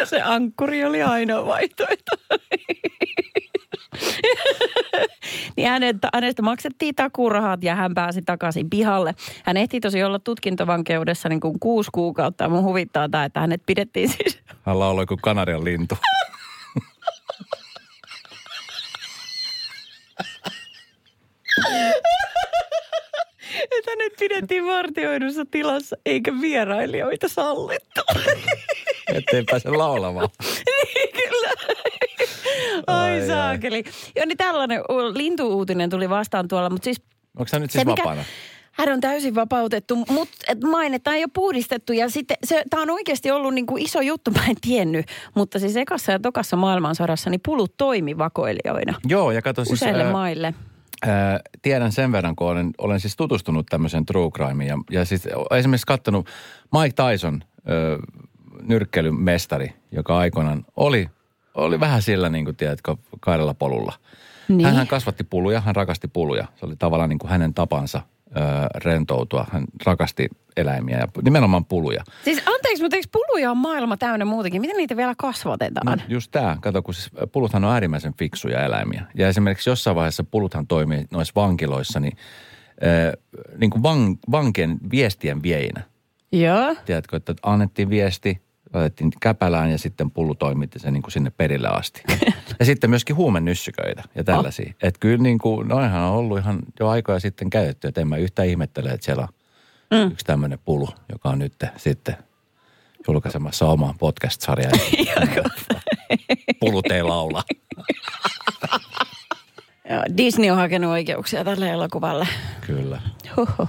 No 0.00 0.06
se 0.06 0.22
ankkuri 0.22 0.84
oli 0.84 1.02
ainoa 1.02 1.46
vaihtoehto. 1.46 2.16
niin 5.56 5.68
hänet, 5.68 5.96
hänestä 6.14 6.42
maksettiin 6.42 6.94
takurahat 6.94 7.64
ja 7.64 7.74
hän 7.74 7.94
pääsi 7.94 8.22
takaisin 8.22 8.70
pihalle. 8.70 9.14
Hän 9.44 9.56
ehti 9.56 9.80
tosi 9.80 10.02
olla 10.02 10.18
tutkintovankeudessa 10.18 11.28
niin 11.28 11.40
kuin 11.40 11.60
kuusi 11.60 11.90
kuukautta. 11.92 12.48
Mun 12.48 12.64
huvittaa 12.64 13.08
tämä, 13.08 13.24
että 13.24 13.40
hänet 13.40 13.62
pidettiin 13.66 14.08
siis... 14.08 14.38
Hän 14.66 14.78
lauloi 14.78 15.06
kuin 15.06 15.20
Kanarian 15.22 15.64
lintu. 15.64 15.98
että 23.78 23.90
hänet 23.90 24.12
pidettiin 24.18 24.66
vartioidussa 24.66 25.44
tilassa 25.50 25.96
eikä 26.06 26.32
vierailijoita 26.40 27.28
sallittu. 27.28 28.00
Ettei 29.14 29.44
pääse 29.50 29.70
laulamaan. 29.70 30.28
niin 30.94 31.12
kyllä. 31.12 31.50
Ai, 32.86 33.20
ai. 33.20 33.26
saakeli. 33.26 33.84
Joo, 34.16 34.24
niin 34.26 34.38
tällainen 34.38 34.80
lintuuutinen 35.14 35.90
tuli 35.90 36.10
vastaan 36.10 36.48
tuolla, 36.48 36.70
mutta 36.70 36.84
siis 36.84 37.02
Onko 37.38 37.48
sä 37.48 37.58
nyt 37.58 37.70
Se, 37.70 37.72
siis 37.72 37.86
mikä- 37.86 38.02
vapaana? 38.02 38.24
hän 38.72 38.88
on 38.92 39.00
täysin 39.00 39.34
vapautettu, 39.34 39.96
mutta 39.96 40.34
mainetta 40.64 41.12
ei 41.12 41.22
ole 41.24 41.30
puhdistettu 41.34 41.92
ja 41.92 42.08
sitten 42.10 42.36
se, 42.44 42.62
tämä 42.70 42.82
on 42.82 42.90
oikeasti 42.90 43.30
ollut 43.30 43.54
niin 43.54 43.66
kuin 43.66 43.82
iso 43.84 44.00
juttu, 44.00 44.30
mä 44.30 44.46
en 44.48 44.56
tiennyt. 44.60 45.06
Mutta 45.34 45.58
siis 45.58 45.76
ekassa 45.76 46.12
ja 46.12 46.18
tokassa 46.18 46.56
maailmansodassa 46.56 47.30
niin 47.30 47.40
pulut 47.44 47.76
toimi 47.76 48.18
vakoilijoina 48.18 48.94
Joo, 49.06 49.30
ja 49.30 49.42
kato 49.42 49.64
siis... 49.64 49.72
useille 49.82 50.04
ää, 50.04 50.12
maille. 50.12 50.54
ää, 51.06 51.40
tiedän 51.62 51.92
sen 51.92 52.12
verran, 52.12 52.36
kun 52.36 52.46
olen, 52.48 52.70
olen 52.78 53.00
siis 53.00 53.16
tutustunut 53.16 53.66
tämmöiseen 53.70 54.06
true 54.06 54.30
crimeen. 54.30 54.68
Ja, 54.68 54.78
ja 54.90 55.04
siis 55.04 55.28
esimerkiksi 55.58 55.86
kattonut 55.86 56.28
Mike 56.80 57.02
Tyson, 57.02 57.42
ö, 57.68 57.98
nyrkkeilyn 58.62 59.14
mestari, 59.20 59.72
joka 59.92 60.18
aikoinaan 60.18 60.64
oli, 60.76 61.08
oli 61.54 61.80
vähän 61.80 62.02
sillä, 62.02 62.28
niin 62.28 62.44
kuin 62.44 62.56
tiedätkö, 62.56 62.96
kaidella 63.20 63.54
polulla. 63.54 63.92
Niin. 64.48 64.66
Hän, 64.66 64.76
hän 64.76 64.86
kasvatti 64.86 65.24
puluja, 65.24 65.60
hän 65.60 65.76
rakasti 65.76 66.08
puluja. 66.08 66.46
Se 66.56 66.66
oli 66.66 66.76
tavallaan 66.78 67.08
niin 67.08 67.18
kuin 67.18 67.30
hänen 67.30 67.54
tapansa 67.54 68.00
ö, 68.36 68.40
rentoutua. 68.74 69.46
Hän 69.52 69.64
rakasti 69.86 70.28
eläimiä 70.56 70.98
ja 70.98 71.08
nimenomaan 71.22 71.64
puluja. 71.64 72.04
Siis 72.24 72.42
anteeksi, 72.46 72.82
mutta 72.82 72.96
eikö 72.96 73.08
puluja 73.12 73.50
on 73.50 73.56
maailma 73.56 73.96
täynnä 73.96 74.24
muutenkin? 74.24 74.60
Miten 74.60 74.76
niitä 74.76 74.96
vielä 74.96 75.14
kasvatetaan? 75.18 75.98
No 75.98 76.04
just 76.08 76.30
tämä, 76.30 76.56
kato 76.60 76.82
kun 76.82 76.94
siis 76.94 77.10
puluthan 77.32 77.64
on 77.64 77.72
äärimmäisen 77.72 78.14
fiksuja 78.18 78.64
eläimiä. 78.64 79.02
Ja 79.14 79.28
esimerkiksi 79.28 79.70
jossain 79.70 79.96
vaiheessa 79.96 80.24
puluthan 80.24 80.66
toimii 80.66 81.04
noissa 81.10 81.32
vankiloissa, 81.36 82.00
niin, 82.00 82.16
äh, 82.84 83.12
niin 83.58 83.70
kuin 83.70 83.82
van, 83.82 84.16
vankien 84.30 84.78
viestien 84.90 85.42
vieinä. 85.42 85.82
Joo. 86.32 86.76
Tiedätkö, 86.84 87.16
että 87.16 87.34
annettiin 87.42 87.90
viesti, 87.90 88.42
laitettiin 88.74 89.12
käpälään 89.20 89.70
ja 89.70 89.78
sitten 89.78 90.10
pullu 90.10 90.34
toimitti 90.34 90.78
sen 90.78 90.92
niin 90.92 91.02
kuin 91.02 91.12
sinne 91.12 91.30
perille 91.30 91.68
asti. 91.68 92.02
ja 92.58 92.64
sitten 92.64 92.90
myöskin 92.90 93.16
huumennyssyköitä 93.16 94.02
ja 94.14 94.24
tällaisia. 94.24 94.66
Oh. 94.68 94.88
Että 94.88 95.00
kyllä 95.00 95.22
niin 95.22 95.38
kuin, 95.38 95.68
noihan 95.68 96.02
on 96.02 96.16
ollut 96.16 96.38
ihan 96.38 96.58
jo 96.80 96.88
aikoja 96.88 97.20
sitten 97.20 97.50
käytetty, 97.50 97.88
että 97.88 98.00
en 98.00 98.08
mä 98.08 98.16
yhtään 98.16 98.48
ihmettele, 98.48 98.90
että 98.90 99.04
siellä 99.04 99.22
on 99.22 99.28
mm. 99.90 100.12
yksi 100.12 100.26
tämmöinen 100.26 100.58
pulu, 100.64 100.88
joka 101.12 101.28
on 101.28 101.38
nyt 101.38 101.54
sitten 101.76 102.16
julkaisemassa 103.08 103.66
omaa 103.66 103.94
podcast-sarjaa. 103.98 104.72
Pulut 106.60 106.90
ei 106.90 107.02
laula. 107.02 107.42
Joo, 109.90 110.02
Disney 110.16 110.50
on 110.50 110.56
hakenut 110.56 110.90
oikeuksia 110.90 111.44
tälle 111.44 111.70
elokuvalle. 111.70 112.28
Kyllä. 112.66 113.00
Huhhuh. 113.36 113.68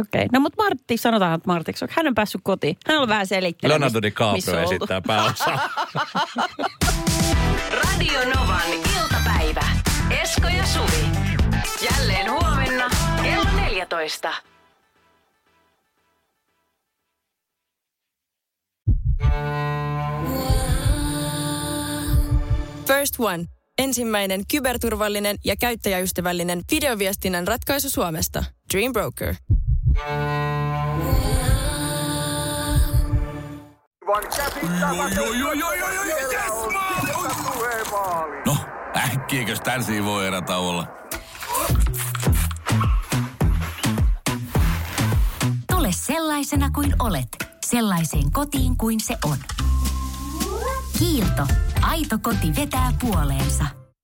Okei. 0.00 0.18
Okay. 0.18 0.28
No 0.32 0.40
mutta 0.40 0.62
Martti, 0.62 0.96
sanotaan, 0.96 1.34
että 1.34 1.46
Martiksi, 1.46 1.84
hän 1.90 2.06
on 2.06 2.14
päässyt 2.14 2.40
kotiin. 2.44 2.76
Hän 2.86 2.98
on 2.98 3.08
vähän 3.08 3.26
selittelemään. 3.26 3.80
Leonardo 3.80 4.02
DiCaprio 4.02 4.58
esittää 4.58 5.00
pääosaa. 5.06 5.68
Radio 7.82 8.20
Novan 8.34 8.72
iltapäivä. 8.72 9.66
Esko 10.22 10.48
ja 10.48 10.66
Suvi. 10.66 11.06
Jälleen 11.90 12.30
huomenna 12.30 12.90
kello 13.22 13.50
14. 13.56 14.32
First 22.86 23.14
One. 23.18 23.44
Ensimmäinen 23.78 24.42
kyberturvallinen 24.50 25.36
ja 25.44 25.56
käyttäjäystävällinen 25.56 26.62
videoviestinnän 26.70 27.48
ratkaisu 27.48 27.90
Suomesta. 27.90 28.44
Dream 28.74 28.92
Broker. 28.92 29.34
No, 38.46 38.56
äkkiäkös 38.96 39.60
tän 39.60 39.84
erä 40.26 40.42
olla? 40.56 40.86
Tule 45.70 45.88
sellaisena 45.90 46.70
kuin 46.70 46.94
olet, 46.98 47.28
sellaiseen 47.66 48.32
kotiin 48.32 48.76
kuin 48.76 49.00
se 49.00 49.16
on. 49.24 49.36
Kiilto. 50.98 51.46
Aito 51.82 52.18
koti 52.22 52.52
vetää 52.56 52.92
puoleensa. 53.00 53.83